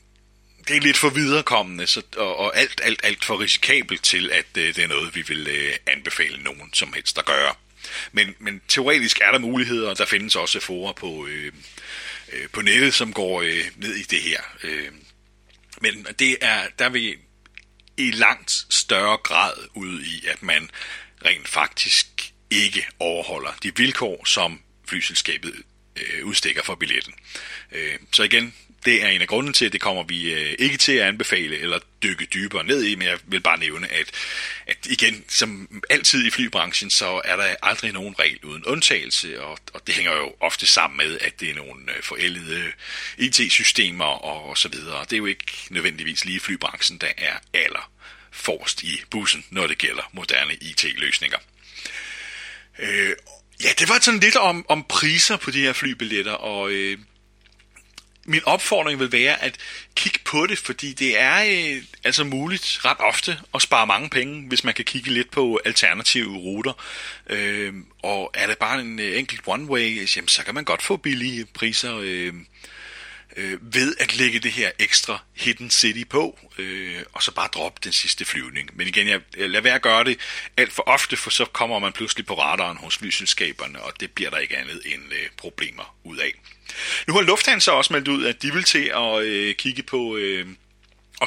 det 0.68 0.78
er 0.78 0.82
lidt 0.82 0.98
for 0.98 1.10
viderekommende, 1.10 1.88
så, 1.88 2.02
og, 2.18 2.38
og 2.38 2.58
alt, 2.58 2.82
alt, 2.84 3.00
alt 3.04 3.26
for 3.26 3.40
risikabelt 3.40 4.04
til, 4.04 4.32
at 4.32 4.46
øh, 4.58 4.76
det 4.76 4.84
er 4.84 4.88
noget, 4.88 5.16
vi 5.16 5.22
vil 5.22 5.48
øh, 5.48 5.74
anbefale 5.88 6.44
nogen 6.44 6.74
som 6.74 6.94
helst 6.94 7.18
at 7.18 7.26
gøre. 7.26 7.54
Men, 8.12 8.36
men 8.40 8.62
teoretisk 8.68 9.22
er 9.22 9.32
der 9.32 9.40
muligheder, 9.40 9.90
og 9.90 9.98
der 9.98 10.06
findes 10.06 10.36
også 10.36 10.60
forer 10.60 10.94
på, 10.94 11.28
øh, 11.30 11.52
øh, 12.34 12.50
på 12.50 12.62
nettet, 12.62 12.94
som 12.94 13.14
går 13.14 13.42
øh, 13.42 13.66
ned 13.76 13.96
i 13.96 14.04
det 14.04 14.22
her. 14.22 14.42
Øh, 14.64 14.92
men 15.82 16.08
det 16.20 16.38
er, 16.42 16.68
der 16.80 16.86
er 16.86 16.90
vi 16.90 17.16
i 17.98 18.12
langt 18.12 18.52
større 18.70 19.18
grad 19.18 19.54
ude 19.76 20.06
i, 20.06 20.26
at 20.28 20.44
man 20.44 20.70
rent 21.26 21.48
faktisk 21.48 22.34
ikke 22.50 22.88
overholder 23.00 23.52
de 23.64 23.76
vilkår, 23.76 24.26
som 24.26 24.62
flyselskabet 24.88 25.54
øh, 25.96 26.26
udstikker 26.26 26.64
for 26.64 26.76
billetten. 26.76 27.14
Øh, 27.72 27.96
så 28.12 28.24
igen, 28.24 28.54
det 28.86 29.04
er 29.04 29.08
en 29.08 29.22
af 29.22 29.28
grunden 29.28 29.54
til, 29.54 29.66
at 29.66 29.74
det 29.74 29.82
kommer 29.82 30.04
vi 30.04 30.34
øh, 30.34 30.56
ikke 30.60 30.78
til 30.78 30.92
at 30.92 31.08
anbefale 31.08 31.60
eller 31.60 31.80
dykke 32.04 32.26
dybere 32.26 32.64
ned 32.64 32.84
i, 32.84 32.96
men 32.96 33.08
jeg 33.08 33.20
vil 33.28 33.40
bare 33.40 33.60
nævne, 33.60 33.88
at, 33.92 34.12
at 34.68 34.78
igen, 34.86 35.24
som 35.28 35.82
altid 35.90 36.26
i 36.26 36.30
flybranchen, 36.30 36.90
så 36.90 37.22
er 37.26 37.36
der 37.36 37.56
aldrig 37.64 37.92
nogen 37.92 38.20
regel 38.20 38.40
uden 38.44 38.66
undtagelse, 38.66 39.42
og, 39.42 39.60
og 39.74 39.88
det 39.88 39.96
hænger 39.96 40.12
jo 40.12 40.36
ofte 40.40 40.68
sammen 40.68 40.98
med, 40.98 41.20
at 41.22 41.40
det 41.40 41.50
er 41.50 41.56
nogle 41.56 41.92
øh, 41.98 42.04
forældede 42.04 42.60
øh, 42.60 42.72
IT-systemer 43.18 44.06
og, 44.06 44.50
og 44.50 44.58
så 44.58 44.70
videre. 44.70 45.02
Det 45.04 45.14
er 45.14 45.18
jo 45.18 45.26
ikke 45.26 45.54
nødvendigvis 45.70 46.26
lige 46.26 46.40
flybranchen, 46.40 46.98
der 46.98 47.12
er 47.18 47.38
aller 47.54 47.92
forrest 48.32 48.84
i 48.84 49.02
bussen, 49.10 49.46
når 49.50 49.68
det 49.68 49.78
gælder 49.78 50.10
moderne 50.14 50.54
IT-løsninger. 50.54 51.38
Øh, 52.80 53.16
ja, 53.64 53.70
det 53.80 53.90
var 53.90 54.00
sådan 54.00 54.20
lidt 54.20 54.36
om, 54.36 54.66
om 54.70 54.84
priser 54.90 55.38
på 55.38 55.52
de 55.52 55.62
her 55.62 55.74
flybilletter, 55.74 56.32
og 56.32 56.72
øh, 56.72 56.98
min 58.30 58.42
opfordring 58.46 59.00
vil 59.00 59.12
være 59.12 59.44
at 59.44 59.58
kigge 59.96 60.20
på 60.26 60.48
det, 60.48 60.58
fordi 60.58 60.94
det 60.94 61.20
er 61.20 61.44
øh, 61.44 61.84
altså 62.04 62.24
muligt 62.24 62.80
ret 62.86 62.98
ofte 63.00 63.40
at 63.54 63.62
spare 63.62 63.88
mange 63.88 64.10
penge, 64.10 64.48
hvis 64.48 64.64
man 64.64 64.74
kan 64.74 64.86
kigge 64.86 65.10
lidt 65.10 65.32
på 65.32 65.60
alternative 65.66 66.38
ruter. 66.38 66.74
Øh, 67.30 67.74
og 68.04 68.32
er 68.34 68.48
det 68.48 68.58
bare 68.58 68.82
en 68.82 69.00
øh, 69.00 69.20
enkelt 69.20 69.42
one-way, 69.48 70.02
øh, 70.02 70.18
jamen, 70.18 70.28
så 70.28 70.44
kan 70.46 70.56
man 70.56 70.64
godt 70.64 70.82
få 70.82 70.98
billige 70.98 71.46
priser. 71.46 72.00
Øh, 72.02 72.34
øh, 73.38 73.58
ved 73.62 73.96
at 74.00 74.18
lægge 74.18 74.40
det 74.40 74.52
her 74.52 74.72
ekstra 74.80 75.20
Hidden 75.34 75.70
City 75.70 76.04
på, 76.10 76.40
øh, 76.58 77.02
og 77.14 77.24
så 77.24 77.32
bare 77.32 77.50
droppe 77.54 77.80
den 77.84 77.92
sidste 77.92 78.26
flyvning. 78.26 78.70
Men 78.74 78.88
igen, 78.88 79.08
jeg, 79.08 79.22
jeg 79.38 79.50
lader 79.50 79.64
være 79.64 79.76
at 79.76 79.82
gøre 79.82 80.04
det 80.04 80.20
alt 80.58 80.72
for 80.72 80.84
ofte, 80.88 81.18
for 81.18 81.30
så 81.30 81.46
kommer 81.46 81.80
man 81.80 81.94
pludselig 81.94 82.26
på 82.26 82.34
radaren 82.40 82.78
hos 82.78 82.98
flyselskaberne, 82.98 83.82
og 83.82 83.94
det 84.00 84.12
bliver 84.12 84.30
der 84.30 84.38
ikke 84.38 84.58
andet 84.58 84.82
end 84.86 85.04
øh, 85.12 85.30
problemer 85.38 85.96
ud 86.04 86.18
af. 86.18 86.32
Nu 87.08 87.14
har 87.14 87.22
Lufthansa 87.22 87.72
også 87.72 87.94
meldt 87.94 88.08
ud, 88.08 88.26
at 88.26 88.42
de 88.42 88.54
vil 88.54 88.64
til 88.64 88.92
at 88.96 89.24
øh, 89.24 89.56
kigge 89.56 89.84
på 89.84 90.18
øh, 90.18 90.48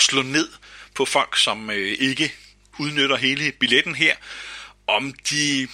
slå 0.01 0.23
ned 0.23 0.49
på 0.95 1.05
folk, 1.05 1.39
som 1.39 1.71
øh, 1.71 1.97
ikke 1.99 2.33
udnytter 2.79 3.17
hele 3.17 3.53
billetten 3.53 3.95
her. 3.95 4.17
Om 4.87 5.13
de 5.31 5.69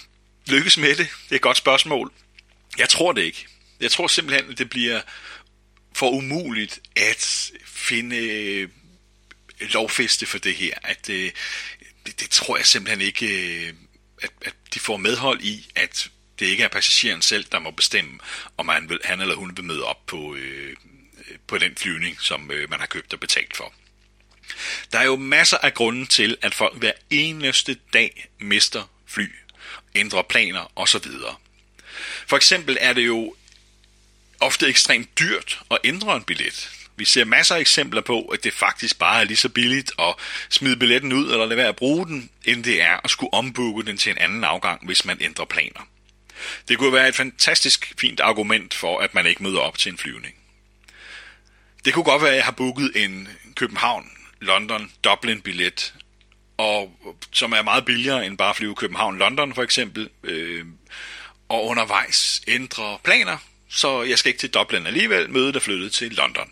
lykkes 0.47 0.77
med 0.77 0.89
det, 0.89 0.97
det 0.97 1.31
er 1.31 1.35
et 1.35 1.41
godt 1.41 1.57
spørgsmål. 1.57 2.11
Jeg 2.77 2.89
tror 2.89 3.11
det 3.11 3.21
ikke. 3.21 3.47
Jeg 3.79 3.91
tror 3.91 4.07
simpelthen, 4.07 4.51
at 4.51 4.57
det 4.57 4.69
bliver 4.69 5.01
for 5.93 6.09
umuligt 6.09 6.79
at 6.95 7.51
finde 7.65 8.17
øh, 8.17 8.69
lovfeste 9.59 10.25
for 10.25 10.37
det 10.37 10.55
her. 10.55 10.73
At, 10.83 11.09
øh, 11.09 11.31
det, 12.05 12.19
det 12.19 12.29
tror 12.29 12.57
jeg 12.57 12.65
simpelthen 12.65 13.01
ikke, 13.01 13.25
øh, 13.67 13.73
at, 14.21 14.31
at 14.41 14.53
de 14.73 14.79
får 14.79 14.97
medhold 14.97 15.41
i, 15.41 15.71
at 15.75 16.09
det 16.39 16.45
ikke 16.45 16.63
er 16.63 16.67
passageren 16.67 17.21
selv, 17.21 17.45
der 17.51 17.59
må 17.59 17.71
bestemme, 17.71 18.19
om 18.57 18.67
han, 18.67 18.89
vil, 18.89 18.99
han 19.03 19.21
eller 19.21 19.35
hun 19.35 19.57
vil 19.57 19.65
møde 19.65 19.83
op 19.83 20.05
på, 20.05 20.35
øh, 20.35 20.75
på 21.47 21.57
den 21.57 21.75
flyvning, 21.75 22.21
som 22.21 22.51
øh, 22.51 22.69
man 22.69 22.79
har 22.79 22.87
købt 22.87 23.13
og 23.13 23.19
betalt 23.19 23.57
for. 23.57 23.73
Der 24.91 24.99
er 24.99 25.05
jo 25.05 25.15
masser 25.15 25.57
af 25.57 25.73
grunde 25.73 26.05
til, 26.05 26.37
at 26.41 26.55
folk 26.55 26.77
hver 26.77 26.91
eneste 27.09 27.77
dag 27.93 28.29
mister 28.39 28.83
fly, 29.07 29.35
ændrer 29.95 30.21
planer 30.21 30.71
osv. 30.75 31.05
For 32.27 32.35
eksempel 32.35 32.77
er 32.79 32.93
det 32.93 33.05
jo 33.05 33.35
ofte 34.39 34.67
ekstremt 34.67 35.19
dyrt 35.19 35.59
at 35.71 35.77
ændre 35.83 36.15
en 36.15 36.23
billet. 36.23 36.69
Vi 36.95 37.05
ser 37.05 37.25
masser 37.25 37.55
af 37.55 37.59
eksempler 37.59 38.01
på, 38.01 38.21
at 38.21 38.43
det 38.43 38.53
faktisk 38.53 38.99
bare 38.99 39.21
er 39.21 39.23
lige 39.23 39.37
så 39.37 39.49
billigt 39.49 39.91
at 39.99 40.15
smide 40.49 40.77
billetten 40.77 41.13
ud 41.13 41.31
eller 41.31 41.45
lade 41.45 41.57
være 41.57 41.67
at 41.67 41.75
bruge 41.75 42.05
den, 42.05 42.29
end 42.45 42.63
det 42.63 42.81
er 42.81 42.99
at 43.03 43.09
skulle 43.09 43.33
ombooke 43.33 43.85
den 43.85 43.97
til 43.97 44.11
en 44.11 44.17
anden 44.17 44.43
afgang, 44.43 44.85
hvis 44.85 45.05
man 45.05 45.17
ændrer 45.21 45.45
planer. 45.45 45.87
Det 46.67 46.77
kunne 46.77 46.93
være 46.93 47.07
et 47.07 47.15
fantastisk 47.15 47.93
fint 47.99 48.19
argument 48.19 48.73
for, 48.73 48.99
at 48.99 49.13
man 49.13 49.25
ikke 49.25 49.43
møder 49.43 49.59
op 49.59 49.77
til 49.77 49.91
en 49.91 49.97
flyvning. 49.97 50.35
Det 51.85 51.93
kunne 51.93 52.03
godt 52.03 52.21
være, 52.21 52.31
at 52.31 52.37
jeg 52.37 52.45
har 52.45 52.51
booket 52.51 52.91
en 52.95 53.27
København, 53.55 54.11
London, 54.41 54.91
Dublin 55.03 55.41
billet, 55.41 55.93
og, 56.57 56.99
som 57.31 57.51
er 57.51 57.61
meget 57.61 57.85
billigere 57.85 58.25
end 58.25 58.37
bare 58.37 58.49
at 58.49 58.55
flyve 58.55 58.75
København-London 58.75 59.53
for 59.53 59.63
eksempel, 59.63 60.09
øh, 60.23 60.65
og 61.49 61.65
undervejs 61.65 62.41
ændre 62.47 62.97
planer, 63.03 63.37
så 63.69 64.03
jeg 64.03 64.17
skal 64.17 64.29
ikke 64.29 64.39
til 64.39 64.53
Dublin 64.53 64.87
alligevel, 64.87 65.29
mødet 65.29 65.55
er 65.55 65.59
flyttet 65.59 65.91
til 65.91 66.11
London. 66.11 66.51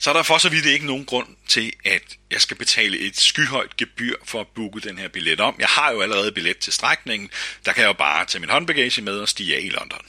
Så 0.00 0.10
er 0.10 0.14
der 0.14 0.22
for 0.22 0.38
så 0.38 0.48
vidt 0.48 0.66
ikke 0.66 0.86
nogen 0.86 1.04
grund 1.04 1.28
til, 1.48 1.72
at 1.84 2.02
jeg 2.30 2.40
skal 2.40 2.56
betale 2.56 2.98
et 2.98 3.20
skyhøjt 3.20 3.76
gebyr 3.76 4.14
for 4.24 4.40
at 4.40 4.46
booke 4.46 4.80
den 4.80 4.98
her 4.98 5.08
billet 5.08 5.40
om. 5.40 5.56
Jeg 5.58 5.68
har 5.68 5.92
jo 5.92 6.00
allerede 6.00 6.32
billet 6.32 6.58
til 6.58 6.72
strækningen, 6.72 7.30
der 7.64 7.72
kan 7.72 7.80
jeg 7.82 7.88
jo 7.88 7.92
bare 7.92 8.24
tage 8.24 8.40
min 8.40 8.50
håndbagage 8.50 9.02
med 9.02 9.18
og 9.18 9.28
stige 9.28 9.56
af 9.56 9.60
i 9.62 9.68
London. 9.68 10.00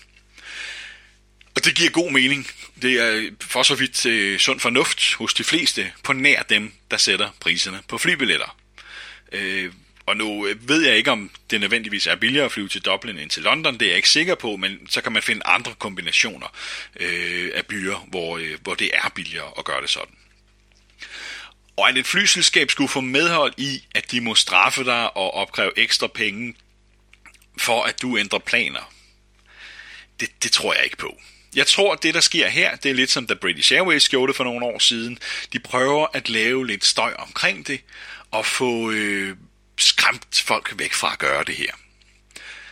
Og 1.55 1.65
det 1.65 1.75
giver 1.75 1.89
god 1.89 2.11
mening. 2.11 2.47
Det 2.81 2.99
er 2.99 3.29
for 3.41 3.63
så 3.63 3.75
vidt 3.75 4.05
øh, 4.05 4.39
sund 4.39 4.59
fornuft 4.59 5.13
hos 5.13 5.33
de 5.33 5.43
fleste, 5.43 5.91
på 6.03 6.13
nær 6.13 6.43
dem, 6.43 6.73
der 6.91 6.97
sætter 6.97 7.29
priserne 7.39 7.79
på 7.87 7.97
flybilletter. 7.97 8.57
Øh, 9.31 9.71
og 10.05 10.17
nu 10.17 10.47
øh, 10.47 10.69
ved 10.69 10.81
jeg 10.85 10.97
ikke, 10.97 11.11
om 11.11 11.31
det 11.49 11.61
nødvendigvis 11.61 12.07
er 12.07 12.15
billigere 12.15 12.45
at 12.45 12.51
flyve 12.51 12.67
til 12.67 12.81
Dublin 12.81 13.17
end 13.17 13.29
til 13.29 13.43
London, 13.43 13.73
det 13.73 13.81
er 13.81 13.87
jeg 13.89 13.95
ikke 13.95 14.09
sikker 14.09 14.35
på, 14.35 14.55
men 14.55 14.87
så 14.89 15.01
kan 15.01 15.11
man 15.11 15.21
finde 15.21 15.41
andre 15.45 15.73
kombinationer 15.79 16.47
øh, 16.99 17.51
af 17.55 17.65
byer, 17.65 18.07
hvor, 18.07 18.37
øh, 18.37 18.57
hvor 18.63 18.73
det 18.73 18.91
er 18.93 19.09
billigere 19.15 19.51
at 19.57 19.65
gøre 19.65 19.81
det 19.81 19.89
sådan. 19.89 20.15
Og 21.77 21.89
at 21.89 21.97
et 21.97 22.05
flyselskab 22.05 22.71
skulle 22.71 22.89
få 22.89 23.01
medhold 23.01 23.53
i, 23.57 23.83
at 23.95 24.11
de 24.11 24.21
må 24.21 24.35
straffe 24.35 24.83
dig 24.83 25.17
og 25.17 25.33
opkræve 25.33 25.79
ekstra 25.79 26.07
penge 26.07 26.55
for, 27.57 27.83
at 27.83 28.01
du 28.01 28.17
ændrer 28.17 28.39
planer, 28.39 28.93
det, 30.19 30.43
det 30.43 30.51
tror 30.51 30.73
jeg 30.73 30.83
ikke 30.83 30.97
på. 30.97 31.17
Jeg 31.55 31.67
tror, 31.67 31.93
at 31.93 32.03
det, 32.03 32.13
der 32.13 32.19
sker 32.19 32.47
her, 32.47 32.75
det 32.75 32.91
er 32.91 32.95
lidt 32.95 33.11
som 33.11 33.27
da 33.27 33.33
British 33.33 33.73
Airways 33.73 34.09
gjorde 34.09 34.27
det 34.27 34.35
for 34.35 34.43
nogle 34.43 34.65
år 34.65 34.79
siden. 34.79 35.19
De 35.53 35.59
prøver 35.59 36.07
at 36.13 36.29
lave 36.29 36.67
lidt 36.67 36.85
støj 36.85 37.13
omkring 37.17 37.67
det, 37.67 37.81
og 38.31 38.45
få 38.45 38.91
øh, 38.91 39.35
skræmt 39.81 40.41
folk 40.45 40.73
væk 40.77 40.93
fra 40.93 41.13
at 41.13 41.19
gøre 41.19 41.43
det 41.43 41.55
her. 41.55 41.71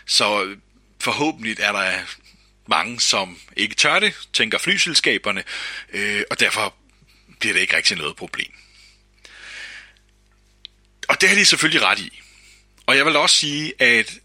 Så 0.06 0.56
forhåbentlig 1.00 1.60
er 1.60 1.72
der 1.72 2.00
mange, 2.68 3.00
som 3.00 3.40
ikke 3.58 3.76
tør 3.76 4.00
det, 4.00 4.14
tænker 4.34 4.58
flyselskaberne, 4.58 5.44
øh, 5.94 6.24
og 6.30 6.40
derfor 6.40 6.76
bliver 7.40 7.54
det 7.54 7.62
ikke 7.62 7.76
rigtig 7.76 7.98
noget 7.98 8.16
problem. 8.16 8.52
Og 11.10 11.22
det 11.22 11.30
har 11.30 11.36
de 11.36 11.46
selvfølgelig 11.46 11.82
ret 11.82 12.00
i. 12.00 12.22
Og 12.86 12.98
jeg 12.98 13.06
vil 13.06 13.16
også 13.16 13.36
sige, 13.36 13.82
at 13.82 14.20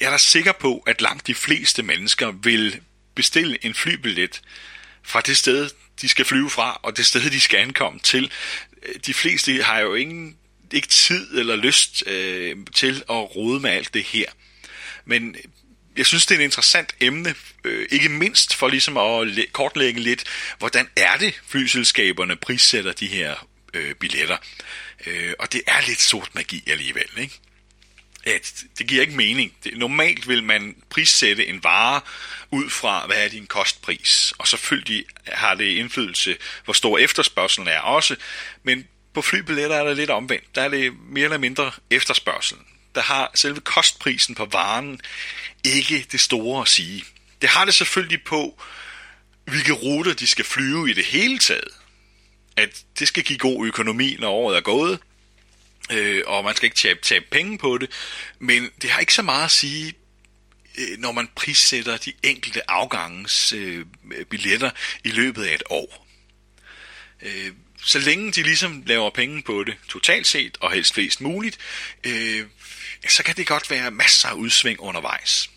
jeg 0.00 0.06
er 0.06 0.10
da 0.10 0.18
sikker 0.18 0.52
på, 0.52 0.82
at 0.86 1.00
langt 1.00 1.26
de 1.26 1.34
fleste 1.34 1.82
mennesker 1.82 2.30
vil 2.30 2.80
bestille 3.14 3.64
en 3.64 3.74
flybillet 3.74 4.42
fra 5.02 5.20
det 5.20 5.36
sted, 5.36 5.70
de 6.00 6.08
skal 6.08 6.24
flyve 6.24 6.50
fra, 6.50 6.80
og 6.82 6.96
det 6.96 7.06
sted, 7.06 7.30
de 7.30 7.40
skal 7.40 7.58
ankomme 7.58 8.00
til. 8.00 8.32
De 9.06 9.14
fleste 9.14 9.62
har 9.62 9.78
jo 9.78 9.94
ingen 9.94 10.36
ikke 10.72 10.88
tid 10.88 11.38
eller 11.38 11.56
lyst 11.56 12.04
øh, 12.06 12.56
til 12.74 13.02
at 13.10 13.36
rode 13.36 13.60
med 13.60 13.70
alt 13.70 13.94
det 13.94 14.02
her. 14.02 14.26
Men 15.04 15.36
jeg 15.96 16.06
synes, 16.06 16.26
det 16.26 16.34
er 16.34 16.38
et 16.38 16.44
interessant 16.44 16.94
emne, 17.00 17.34
øh, 17.64 17.88
ikke 17.90 18.08
mindst 18.08 18.54
for 18.54 18.68
ligesom 18.68 18.96
at 18.96 19.52
kortlægge 19.52 20.00
lidt, 20.00 20.24
hvordan 20.58 20.88
er 20.96 21.16
det, 21.16 21.40
flyselskaberne 21.46 22.36
prissætter 22.36 22.92
de 22.92 23.06
her 23.06 23.46
øh, 23.74 23.94
billetter. 23.94 24.36
Øh, 25.06 25.32
og 25.38 25.52
det 25.52 25.62
er 25.66 25.86
lidt 25.86 26.00
sort 26.00 26.30
magi 26.34 26.64
alligevel, 26.66 27.08
ikke? 27.18 27.40
At 28.26 28.64
det 28.78 28.86
giver 28.86 29.00
ikke 29.00 29.16
mening. 29.16 29.52
Det, 29.64 29.78
normalt 29.78 30.28
vil 30.28 30.44
man 30.44 30.76
prissætte 30.90 31.46
en 31.46 31.64
vare 31.64 32.00
ud 32.50 32.70
fra, 32.70 33.06
hvad 33.06 33.16
er 33.24 33.28
din 33.28 33.46
kostpris. 33.46 34.32
Og 34.38 34.48
selvfølgelig 34.48 35.04
har 35.26 35.54
det 35.54 35.64
indflydelse, 35.64 36.36
hvor 36.64 36.72
stor 36.72 36.98
efterspørgselen 36.98 37.68
er 37.68 37.80
også. 37.80 38.16
Men 38.62 38.88
på 39.16 39.22
flybilletter 39.22 39.76
er 39.76 39.84
det 39.84 39.96
lidt 39.96 40.10
omvendt. 40.10 40.54
Der 40.54 40.62
er 40.62 40.68
det 40.68 40.92
mere 41.10 41.24
eller 41.24 41.38
mindre 41.38 41.72
efterspørgselen. 41.90 42.64
Der 42.94 43.00
har 43.00 43.30
selve 43.34 43.60
kostprisen 43.60 44.34
på 44.34 44.44
varen 44.44 45.00
ikke 45.64 46.06
det 46.12 46.20
store 46.20 46.62
at 46.62 46.68
sige. 46.68 47.04
Det 47.42 47.48
har 47.48 47.64
det 47.64 47.74
selvfølgelig 47.74 48.24
på, 48.24 48.62
hvilke 49.44 49.72
ruter 49.72 50.14
de 50.14 50.26
skal 50.26 50.44
flyve 50.44 50.90
i 50.90 50.92
det 50.92 51.04
hele 51.04 51.38
taget. 51.38 51.68
At 52.56 52.82
det 52.98 53.08
skal 53.08 53.22
give 53.22 53.38
god 53.38 53.66
økonomi, 53.66 54.16
når 54.20 54.28
året 54.28 54.56
er 54.56 54.60
gået, 54.60 54.98
øh, 55.92 56.22
og 56.26 56.44
man 56.44 56.56
skal 56.56 56.66
ikke 56.66 56.76
tabe, 56.76 57.00
tabe 57.02 57.26
penge 57.30 57.58
på 57.58 57.78
det. 57.78 57.90
Men 58.38 58.70
det 58.82 58.90
har 58.90 59.00
ikke 59.00 59.14
så 59.14 59.22
meget 59.22 59.44
at 59.44 59.50
sige, 59.50 59.94
øh, 60.78 60.98
når 60.98 61.12
man 61.12 61.28
prissætter 61.36 61.96
de 61.96 62.12
enkelte 62.22 62.70
afgangs 62.70 63.52
øh, 63.52 63.86
billetter 64.30 64.70
i 65.04 65.08
løbet 65.08 65.44
af 65.44 65.54
et 65.54 65.62
år. 65.70 66.06
Øh, 67.22 67.52
så 67.82 67.98
længe 67.98 68.32
de 68.32 68.42
ligesom 68.42 68.82
laver 68.86 69.10
penge 69.10 69.42
på 69.42 69.64
det 69.64 69.74
totalt 69.88 70.26
set, 70.26 70.58
og 70.60 70.72
helst 70.72 70.94
flest 70.94 71.20
muligt, 71.20 71.58
øh, 72.04 72.44
så 73.08 73.22
kan 73.22 73.36
det 73.36 73.46
godt 73.46 73.70
være 73.70 73.90
masser 73.90 74.28
af 74.28 74.34
udsving 74.34 74.80
undervejs. 74.80 75.50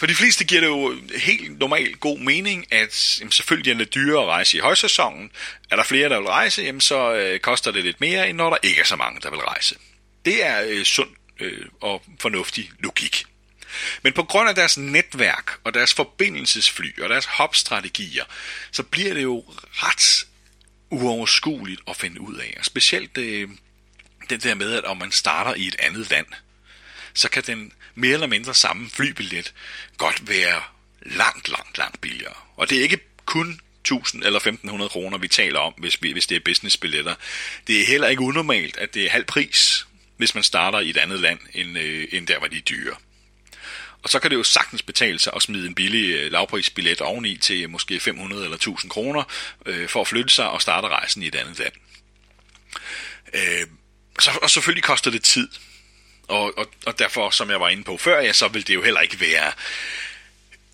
For 0.00 0.06
de 0.06 0.14
fleste 0.14 0.44
giver 0.44 0.60
det 0.60 0.68
jo 0.68 0.96
helt 1.16 1.58
normalt 1.58 2.00
god 2.00 2.18
mening, 2.18 2.72
at 2.72 3.18
jamen, 3.20 3.32
selvfølgelig 3.32 3.72
er 3.72 3.78
det 3.78 3.94
dyrere 3.94 4.22
at 4.22 4.28
rejse 4.28 4.56
i 4.56 4.60
højsæsonen. 4.60 5.30
Er 5.70 5.76
der 5.76 5.82
flere, 5.82 6.08
der 6.08 6.18
vil 6.20 6.28
rejse, 6.28 6.62
jamen, 6.62 6.80
så 6.80 7.12
øh, 7.14 7.40
koster 7.40 7.70
det 7.70 7.84
lidt 7.84 8.00
mere, 8.00 8.28
end 8.28 8.36
når 8.36 8.50
der 8.50 8.56
ikke 8.62 8.80
er 8.80 8.84
så 8.84 8.96
mange, 8.96 9.20
der 9.20 9.30
vil 9.30 9.38
rejse. 9.38 9.76
Det 10.24 10.46
er 10.46 10.62
øh, 10.66 10.84
sund 10.84 11.08
øh, 11.40 11.66
og 11.80 12.02
fornuftig 12.20 12.70
logik. 12.78 13.24
Men 14.02 14.12
på 14.12 14.22
grund 14.22 14.48
af 14.48 14.54
deres 14.54 14.78
netværk 14.78 15.50
og 15.64 15.74
deres 15.74 15.94
forbindelsesfly 15.94 17.00
og 17.00 17.08
deres 17.08 17.24
hopstrategier, 17.24 18.24
så 18.72 18.82
bliver 18.82 19.14
det 19.14 19.22
jo 19.22 19.44
ret 19.72 20.26
uoverskueligt 20.90 21.80
at 21.88 21.96
finde 21.96 22.20
ud 22.20 22.36
af. 22.36 22.54
Og 22.58 22.64
specielt 22.64 23.18
øh, 23.18 23.48
det 24.30 24.42
der 24.42 24.54
med, 24.54 24.74
at 24.74 24.84
om 24.84 24.96
man 24.96 25.12
starter 25.12 25.54
i 25.54 25.66
et 25.66 25.76
andet 25.78 26.10
land, 26.10 26.26
så 27.14 27.30
kan 27.30 27.42
den 27.46 27.72
mere 27.94 28.12
eller 28.12 28.26
mindre 28.26 28.54
samme 28.54 28.90
flybillet 28.90 29.54
godt 29.96 30.28
være 30.28 30.62
langt, 31.02 31.48
langt, 31.48 31.78
langt 31.78 32.00
billigere. 32.00 32.34
Og 32.56 32.70
det 32.70 32.78
er 32.78 32.82
ikke 32.82 33.00
kun 33.24 33.60
1000 33.80 34.24
eller 34.24 34.36
1500 34.36 34.88
kroner, 34.88 35.18
vi 35.18 35.28
taler 35.28 35.58
om, 35.58 35.72
hvis, 35.78 36.02
vi, 36.02 36.12
hvis 36.12 36.26
det 36.26 36.36
er 36.36 36.40
businessbilletter. 36.44 37.14
Det 37.66 37.80
er 37.80 37.86
heller 37.86 38.08
ikke 38.08 38.22
unormalt, 38.22 38.76
at 38.76 38.94
det 38.94 39.04
er 39.04 39.10
halv 39.10 39.24
pris, 39.24 39.86
hvis 40.16 40.34
man 40.34 40.44
starter 40.44 40.80
i 40.80 40.90
et 40.90 40.96
andet 40.96 41.20
land, 41.20 41.38
end, 41.54 41.78
øh, 41.78 42.08
end 42.12 42.26
der, 42.26 42.38
hvor 42.38 42.48
de 42.48 42.56
er 42.56 42.60
dyre. 42.60 42.94
Og 44.02 44.08
så 44.08 44.18
kan 44.18 44.30
det 44.30 44.36
jo 44.36 44.42
sagtens 44.42 44.82
betale 44.82 45.18
sig 45.18 45.32
at 45.36 45.42
smide 45.42 45.66
en 45.66 45.74
billig 45.74 46.14
øh, 46.14 46.32
lavprisbillet 46.32 47.00
oveni 47.00 47.36
til 47.36 47.70
måske 47.70 48.00
500 48.00 48.44
eller 48.44 48.56
1000 48.56 48.90
kroner 48.90 49.22
øh, 49.66 49.88
for 49.88 50.00
at 50.00 50.08
flytte 50.08 50.34
sig 50.34 50.50
og 50.50 50.62
starte 50.62 50.88
rejsen 50.88 51.22
i 51.22 51.26
et 51.26 51.34
andet 51.34 51.58
land. 51.58 51.72
Øh, 53.34 53.66
så, 54.20 54.30
og 54.42 54.50
selvfølgelig 54.50 54.84
koster 54.84 55.10
det 55.10 55.22
tid. 55.22 55.48
Og, 56.28 56.58
og, 56.58 56.66
og 56.86 56.98
derfor, 56.98 57.30
som 57.30 57.50
jeg 57.50 57.60
var 57.60 57.68
inde 57.68 57.84
på 57.84 57.96
før, 57.96 58.20
ja, 58.20 58.32
så 58.32 58.48
vil 58.48 58.66
det 58.66 58.74
jo 58.74 58.82
heller 58.82 59.00
ikke 59.00 59.20
være 59.20 59.52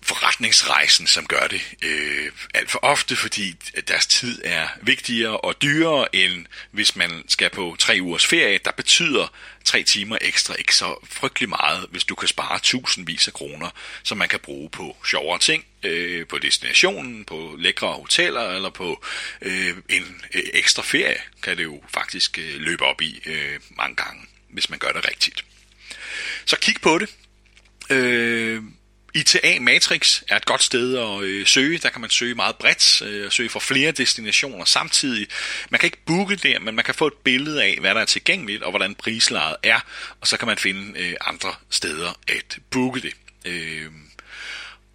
forretningsrejsen, 0.07 1.07
som 1.07 1.25
gør 1.25 1.47
det 1.47 1.61
øh, 1.81 2.31
alt 2.53 2.71
for 2.71 2.79
ofte, 2.81 3.15
fordi 3.15 3.55
deres 3.87 4.07
tid 4.07 4.41
er 4.43 4.67
vigtigere 4.81 5.37
og 5.37 5.61
dyrere, 5.61 6.15
end 6.15 6.45
hvis 6.71 6.95
man 6.95 7.23
skal 7.27 7.49
på 7.49 7.75
tre 7.79 7.97
ugers 8.01 8.25
ferie. 8.25 8.59
Der 8.65 8.71
betyder 8.71 9.33
tre 9.63 9.83
timer 9.83 10.17
ekstra 10.21 10.55
ikke 10.55 10.75
så 10.75 10.95
frygtelig 11.09 11.49
meget, 11.49 11.85
hvis 11.91 12.03
du 12.03 12.15
kan 12.15 12.27
spare 12.27 12.59
tusindvis 12.59 13.27
af 13.27 13.33
kroner, 13.33 13.69
som 14.03 14.17
man 14.17 14.29
kan 14.29 14.39
bruge 14.39 14.69
på 14.69 14.97
sjovere 15.05 15.39
ting, 15.39 15.65
øh, 15.83 16.27
på 16.27 16.37
destinationen, 16.37 17.25
på 17.25 17.55
lækre 17.59 17.93
hoteller 17.93 18.49
eller 18.49 18.69
på 18.69 19.05
øh, 19.41 19.75
en 19.89 20.21
øh, 20.33 20.43
ekstra 20.53 20.83
ferie, 20.83 21.21
kan 21.43 21.57
det 21.57 21.63
jo 21.63 21.81
faktisk 21.93 22.39
øh, 22.39 22.55
løbe 22.59 22.85
op 22.85 23.01
i 23.01 23.21
øh, 23.25 23.59
mange 23.77 23.95
gange, 23.95 24.21
hvis 24.49 24.69
man 24.69 24.79
gør 24.79 24.91
det 24.91 25.07
rigtigt. 25.07 25.45
Så 26.45 26.57
kig 26.59 26.75
på 26.81 26.97
det. 26.97 27.09
Øh, 27.89 28.63
ITA 29.13 29.59
Matrix 29.59 30.21
er 30.29 30.35
et 30.35 30.45
godt 30.45 30.63
sted 30.63 30.97
at 30.97 31.21
øh, 31.21 31.47
søge. 31.47 31.77
Der 31.77 31.89
kan 31.89 32.01
man 32.01 32.09
søge 32.09 32.35
meget 32.35 32.55
bredt, 32.55 33.01
øh, 33.01 33.31
søge 33.31 33.49
for 33.49 33.59
flere 33.59 33.91
destinationer 33.91 34.65
samtidig. 34.65 35.27
Man 35.69 35.79
kan 35.79 35.87
ikke 35.87 36.05
booke 36.05 36.35
der, 36.35 36.59
men 36.59 36.75
man 36.75 36.85
kan 36.85 36.95
få 36.95 37.07
et 37.07 37.13
billede 37.13 37.63
af, 37.63 37.77
hvad 37.79 37.95
der 37.95 38.01
er 38.01 38.05
tilgængeligt, 38.05 38.63
og 38.63 38.69
hvordan 38.69 38.95
prislaget 38.95 39.55
er, 39.63 39.79
og 40.21 40.27
så 40.27 40.37
kan 40.37 40.47
man 40.47 40.57
finde 40.57 40.99
øh, 40.99 41.13
andre 41.21 41.53
steder 41.69 42.19
at 42.27 42.57
booke 42.71 43.01
det. 43.01 43.13
Øh, 43.45 43.85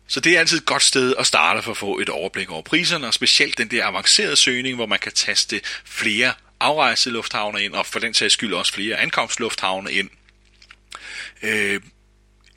så 0.09 0.21
det 0.21 0.35
er 0.37 0.41
altid 0.41 0.59
et 0.59 0.65
godt 0.65 0.83
sted 0.83 1.15
at 1.19 1.27
starte 1.27 1.63
for 1.63 1.71
at 1.71 1.77
få 1.77 1.99
et 1.99 2.09
overblik 2.09 2.51
over 2.51 2.63
priserne, 2.63 3.07
og 3.07 3.15
specielt 3.15 3.59
den 3.59 3.71
der 3.71 3.85
avancerede 3.85 4.37
søgning, 4.37 4.75
hvor 4.77 4.87
man 4.87 4.99
kan 4.99 5.13
taste 5.13 5.61
flere 5.85 6.33
afrejselufthavne 6.61 7.63
ind, 7.63 7.75
og 7.75 7.87
for 7.87 7.99
den 7.99 8.15
sags 8.15 8.35
skyld 8.35 8.55
også 8.55 8.73
flere 8.73 8.97
ankomstlufthavne 8.97 9.93
ind. 9.93 10.11
Øh, 11.43 11.81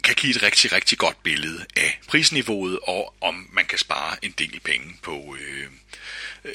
kan 0.05 0.15
give 0.15 0.35
et 0.35 0.43
rigtig, 0.43 0.71
rigtig 0.71 0.97
godt 0.97 1.23
billede 1.23 1.65
af 1.77 1.99
prisniveauet, 2.07 2.79
og 2.83 3.15
om 3.21 3.49
man 3.53 3.65
kan 3.65 3.77
spare 3.77 4.25
en 4.25 4.31
del 4.31 4.59
penge 4.59 4.97
på, 5.01 5.35
øh, 5.39 5.67
øh, 6.45 6.53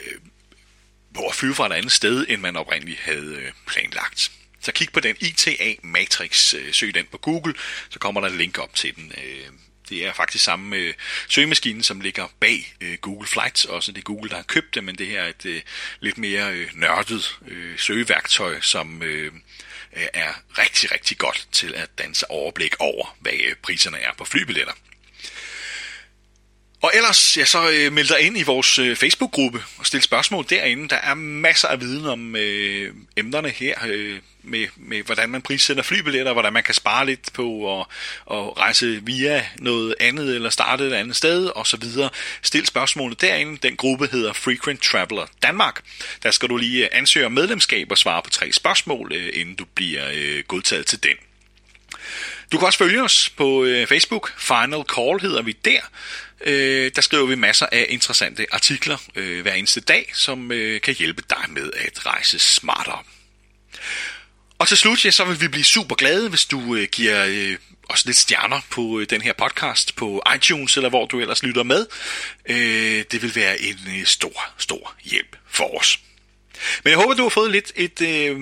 på 1.15 1.27
at 1.27 1.35
flyve 1.35 1.55
fra 1.55 1.67
et 1.67 1.73
andet 1.73 1.93
sted, 1.93 2.27
end 2.29 2.41
man 2.41 2.57
oprindeligt 2.57 3.01
havde 3.01 3.35
øh, 3.37 3.53
planlagt. 3.67 4.33
Så 4.61 4.73
kig 4.73 4.93
på 4.93 5.01
den 5.01 5.17
ITA 5.21 5.75
Matrix, 5.83 6.55
øh, 6.55 6.73
søg 6.73 6.95
den 6.95 7.07
på 7.11 7.19
Google, 7.19 7.55
så 7.91 7.99
kommer 7.99 8.21
der 8.21 8.29
et 8.29 8.37
link 8.37 8.59
op 8.59 8.75
til 8.75 8.97
den. 8.97 9.13
Øh, 9.25 9.47
det 9.91 10.07
er 10.07 10.13
faktisk 10.13 10.45
samme 10.45 10.77
øh, 10.77 10.95
søgemaskine, 11.29 11.85
som 11.85 12.01
ligger 12.01 12.27
bag 12.41 12.75
øh, 12.81 12.99
Google 13.01 13.29
Flights. 13.29 13.65
Også 13.65 13.93
det 13.93 13.99
er 13.99 14.03
Google, 14.03 14.31
der 14.31 14.37
har 14.37 14.43
købt 14.43 14.75
det, 14.75 14.85
men 14.85 14.99
det 14.99 15.07
her 15.07 15.23
er 15.23 15.29
et 15.29 15.47
øh, 15.47 15.63
lidt 16.01 16.19
mere 16.19 16.53
øh, 16.53 16.69
nørdet 16.75 17.39
øh, 17.49 17.79
søgeværktøj, 17.79 18.61
som 18.61 19.03
øh, 19.03 19.33
er 19.93 20.33
rigtig, 20.59 20.93
rigtig 20.93 21.19
godt 21.19 21.49
til 21.53 21.75
at 21.75 21.99
danse 21.99 22.31
overblik 22.31 22.75
over, 22.79 23.17
hvad 23.21 23.33
øh, 23.33 23.55
priserne 23.63 23.99
er 23.99 24.13
på 24.19 24.25
flybilletter. 24.25 24.73
Og 26.83 26.93
ellers, 26.95 27.37
ja, 27.37 27.45
så 27.45 27.71
øh, 27.71 27.93
meld 27.93 28.09
dig 28.09 28.21
ind 28.21 28.39
i 28.39 28.43
vores 28.43 28.79
øh, 28.79 28.97
Facebook-gruppe 28.97 29.63
og 29.79 29.87
stil 29.87 30.03
spørgsmål 30.03 30.47
derinde. 30.51 30.89
Der 30.89 30.97
er 30.97 31.15
masser 31.15 31.69
af 31.69 31.81
viden 31.81 32.07
om 32.07 32.37
øh, 32.37 32.95
emnerne 33.17 33.49
her, 33.49 33.75
øh, 33.87 34.19
med, 34.43 34.67
med 34.77 35.03
hvordan 35.03 35.31
man 35.31 35.43
prissætter 35.43 35.83
flybilletter, 35.83 36.33
hvordan 36.33 36.53
man 36.53 36.63
kan 36.63 36.75
spare 36.75 37.07
lidt 37.07 37.33
på 37.33 37.81
at, 37.81 37.87
og 38.25 38.59
rejse 38.59 39.01
via 39.03 39.47
noget 39.59 39.95
andet, 40.01 40.35
eller 40.35 40.51
starte 40.51 40.87
et 40.87 40.93
andet 40.93 41.17
sted, 41.17 41.47
og 41.47 41.67
så 41.67 41.77
videre. 41.77 42.11
Stil 42.43 42.67
spørgsmålet 42.67 43.21
derinde. 43.21 43.59
Den 43.63 43.77
gruppe 43.77 44.09
hedder 44.13 44.33
Frequent 44.33 44.83
Traveler 44.83 45.27
Danmark. 45.43 45.81
Der 46.23 46.31
skal 46.31 46.49
du 46.49 46.57
lige 46.57 46.85
øh, 46.85 46.89
ansøge 46.93 47.27
om 47.27 47.33
medlemskab 47.33 47.91
og 47.91 47.99
svare 47.99 48.23
på 48.23 48.31
tre 48.31 48.53
spørgsmål, 48.53 49.13
øh, 49.15 49.31
inden 49.33 49.55
du 49.55 49.65
bliver 49.75 50.11
øh, 50.15 50.43
godtaget 50.49 50.87
til 50.87 51.03
den. 51.03 51.17
Du 52.53 52.59
kan 52.59 52.67
også 52.67 52.79
følge 52.79 53.03
os 53.03 53.31
på 53.37 53.65
øh, 53.65 53.87
Facebook. 53.87 54.33
Final 54.39 54.83
Call 54.95 55.21
hedder 55.21 55.43
vi 55.43 55.53
der. 55.53 55.81
Øh, 56.45 56.91
der 56.95 57.01
skriver 57.01 57.27
vi 57.27 57.35
masser 57.35 57.67
af 57.73 57.87
interessante 57.89 58.47
artikler 58.53 58.97
øh, 59.17 59.43
hver 59.43 59.55
eneste 59.55 59.81
dag, 59.81 60.11
som 60.15 60.53
øh, 60.53 60.81
kan 60.81 60.95
hjælpe 60.95 61.23
dig 61.31 61.45
med 61.49 61.71
at 61.77 62.07
rejse 62.07 62.39
smartere. 62.39 63.03
Og 64.59 64.69
til 64.69 64.77
slut, 64.77 65.05
ja, 65.05 65.11
så 65.11 65.25
vil 65.25 65.41
vi 65.41 65.49
blive 65.49 65.65
super 65.65 65.95
glade, 65.95 66.29
hvis 66.29 66.45
du 66.45 66.75
øh, 66.77 66.89
giver 66.93 67.25
øh, 67.29 67.57
os 67.89 68.05
lidt 68.05 68.17
stjerner 68.17 68.61
på 68.71 69.01
øh, 69.01 69.07
den 69.11 69.21
her 69.21 69.33
podcast 69.33 69.97
på 69.97 70.23
iTunes, 70.37 70.77
eller 70.77 70.89
hvor 70.89 71.07
du 71.07 71.21
ellers 71.21 71.43
lytter 71.43 71.63
med. 71.63 71.87
Øh, 72.47 73.05
det 73.11 73.23
vil 73.23 73.37
være 73.37 73.61
en 73.61 73.79
øh, 73.89 74.05
stor, 74.05 74.47
stor 74.59 74.95
hjælp 75.05 75.37
for 75.49 75.79
os. 75.79 76.01
Men 76.85 76.91
jeg 76.91 76.99
håber, 76.99 77.15
du 77.15 77.23
har 77.23 77.31
fået 77.31 77.51
lidt 77.51 77.73
et 77.77 78.01
øh, 78.01 78.41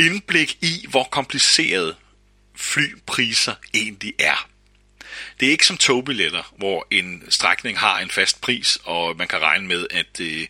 indblik 0.00 0.58
i, 0.60 0.86
hvor 0.88 1.04
kompliceret 1.04 1.96
flypriser 2.56 3.54
egentlig 3.74 4.14
er. 4.18 4.49
Det 5.40 5.46
er 5.46 5.52
ikke 5.52 5.66
som 5.66 5.76
togbilletter, 5.76 6.52
hvor 6.56 6.86
en 6.90 7.22
strækning 7.28 7.78
har 7.78 7.98
en 7.98 8.10
fast 8.10 8.40
pris, 8.40 8.78
og 8.84 9.16
man 9.16 9.28
kan 9.28 9.42
regne 9.42 9.66
med, 9.66 9.86
at 9.90 10.20
øh, 10.20 10.46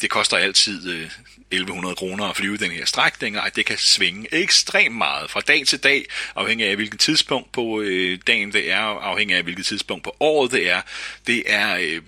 det 0.00 0.10
koster 0.10 0.36
altid 0.36 0.90
øh, 0.90 1.10
1100 1.50 1.94
kroner 1.94 2.24
at 2.24 2.36
flyve 2.36 2.56
den 2.56 2.70
her 2.70 2.84
strækning, 2.84 3.40
og 3.40 3.56
det 3.56 3.66
kan 3.66 3.78
svinge 3.78 4.34
ekstremt 4.34 4.96
meget 4.96 5.30
fra 5.30 5.40
dag 5.40 5.66
til 5.66 5.78
dag, 5.78 6.04
afhængig 6.34 6.66
af 6.66 6.74
hvilket 6.74 7.00
tidspunkt 7.00 7.52
på 7.52 7.80
øh, 7.80 8.18
dagen 8.26 8.52
det 8.52 8.70
er, 8.70 8.80
afhængig 8.80 9.36
af 9.36 9.42
hvilket 9.42 9.66
tidspunkt 9.66 10.04
på 10.04 10.16
året 10.20 10.52
det 10.52 10.70
er. 10.70 10.82
Det 11.26 11.42
er 11.46 11.76
øh, 11.76 12.02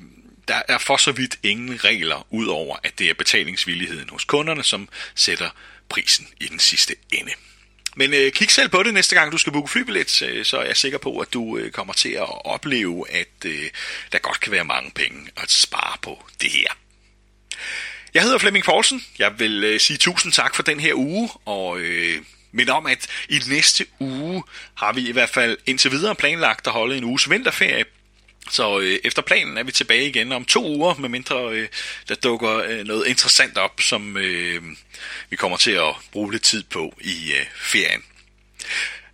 der 0.49 0.63
er 0.69 0.79
for 0.79 0.97
så 0.97 1.13
vidt 1.13 1.39
ingen 1.43 1.85
regler, 1.85 2.27
udover 2.31 2.77
at 2.83 2.99
det 2.99 3.11
er 3.11 3.15
betalingsvilligheden 3.15 4.09
hos 4.09 4.25
kunderne, 4.25 4.63
som 4.63 4.89
sætter 5.15 5.51
prisen 5.89 6.29
i 6.41 6.47
den 6.47 6.59
sidste 6.59 6.95
ende. 7.13 7.33
Men 7.95 8.15
øh, 8.15 8.33
kig 8.33 8.51
selv 8.51 8.69
på 8.69 8.83
det 8.83 8.95
næste 8.95 9.15
gang, 9.15 9.33
du 9.33 9.39
skal 9.39 9.53
booke 9.53 9.71
flybillet, 9.71 10.23
øh, 10.23 10.45
så 10.45 10.59
er 10.59 10.65
jeg 10.65 10.77
sikker 10.77 10.99
på, 10.99 11.19
at 11.19 11.33
du 11.33 11.57
øh, 11.57 11.71
kommer 11.71 11.95
til 11.95 12.09
at 12.09 12.47
opleve, 12.47 13.11
at 13.11 13.45
øh, 13.47 13.71
der 14.13 14.19
godt 14.19 14.41
kan 14.41 14.53
være 14.53 14.65
mange 14.65 14.91
penge 14.91 15.31
at 15.37 15.51
spare 15.51 15.97
på 16.03 16.27
det 16.41 16.51
her. 16.51 16.69
Jeg 18.15 18.23
hedder 18.23 18.39
Flemming 18.39 18.65
Poulsen. 18.65 19.05
Jeg 19.19 19.39
vil 19.39 19.65
øh, 19.65 19.81
sige 19.81 19.97
tusind 19.97 20.33
tak 20.33 20.55
for 20.55 20.63
den 20.63 20.81
her 20.81 20.95
uge, 20.95 21.31
og 21.45 21.79
øh, 21.81 22.23
minde 22.53 22.73
om, 22.73 22.87
at 22.87 23.07
i 23.29 23.41
næste 23.49 23.87
uge 24.01 24.43
har 24.75 24.93
vi 24.93 25.09
i 25.09 25.13
hvert 25.13 25.31
fald 25.31 25.59
indtil 25.67 25.91
videre 25.91 26.15
planlagt 26.15 26.67
at 26.67 26.73
holde 26.73 26.97
en 26.97 27.05
uges 27.05 27.31
vinterferie 27.31 27.85
så 28.51 28.81
øh, 28.81 28.99
efter 29.05 29.23
planen 29.23 29.59
er 29.59 29.63
vi 29.63 29.73
tilbage 29.73 30.09
igen 30.09 30.33
om 30.33 30.45
to 30.45 30.65
uger, 30.65 30.95
medmindre 30.95 31.51
øh, 31.51 31.69
der 32.09 32.15
dukker 32.15 32.57
øh, 32.69 32.85
noget 32.85 33.07
interessant 33.07 33.59
op, 33.59 33.81
som 33.81 34.17
øh, 34.17 34.63
vi 35.31 35.37
kommer 35.37 35.57
til 35.57 35.71
at 35.71 35.95
bruge 36.13 36.33
lidt 36.33 36.43
tid 36.43 36.63
på 36.63 36.95
i 37.01 37.33
øh, 37.33 37.47
ferien. 37.57 38.03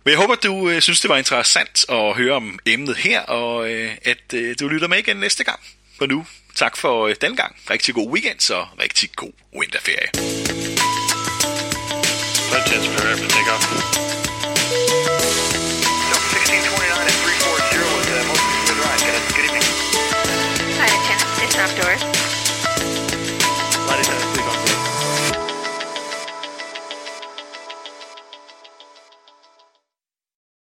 Men 0.03 0.11
jeg 0.11 0.17
håber, 0.19 0.35
du 0.35 0.69
øh, 0.69 0.81
synes, 0.81 1.01
det 1.01 1.09
var 1.09 1.17
interessant 1.17 1.85
at 1.89 2.15
høre 2.15 2.33
om 2.33 2.59
emnet 2.65 2.95
her, 2.95 3.21
og 3.21 3.71
øh, 3.71 3.91
at 4.05 4.33
øh, 4.33 4.55
du 4.59 4.67
lytter 4.67 4.87
med 4.87 4.97
igen 4.97 5.17
næste 5.17 5.43
gang. 5.43 5.59
For 5.97 6.05
nu, 6.05 6.25
tak 6.55 6.77
for 6.77 7.07
øh, 7.07 7.15
den 7.21 7.35
gang. 7.35 7.55
Rigtig 7.69 7.95
god 7.95 8.11
weekend, 8.11 8.51
og 8.51 8.67
rigtig 8.79 9.09
god 9.15 9.31
vinterferie. 9.59 10.07
That's 12.51 12.69
10's 12.69 12.87
prepare. 12.95 14.20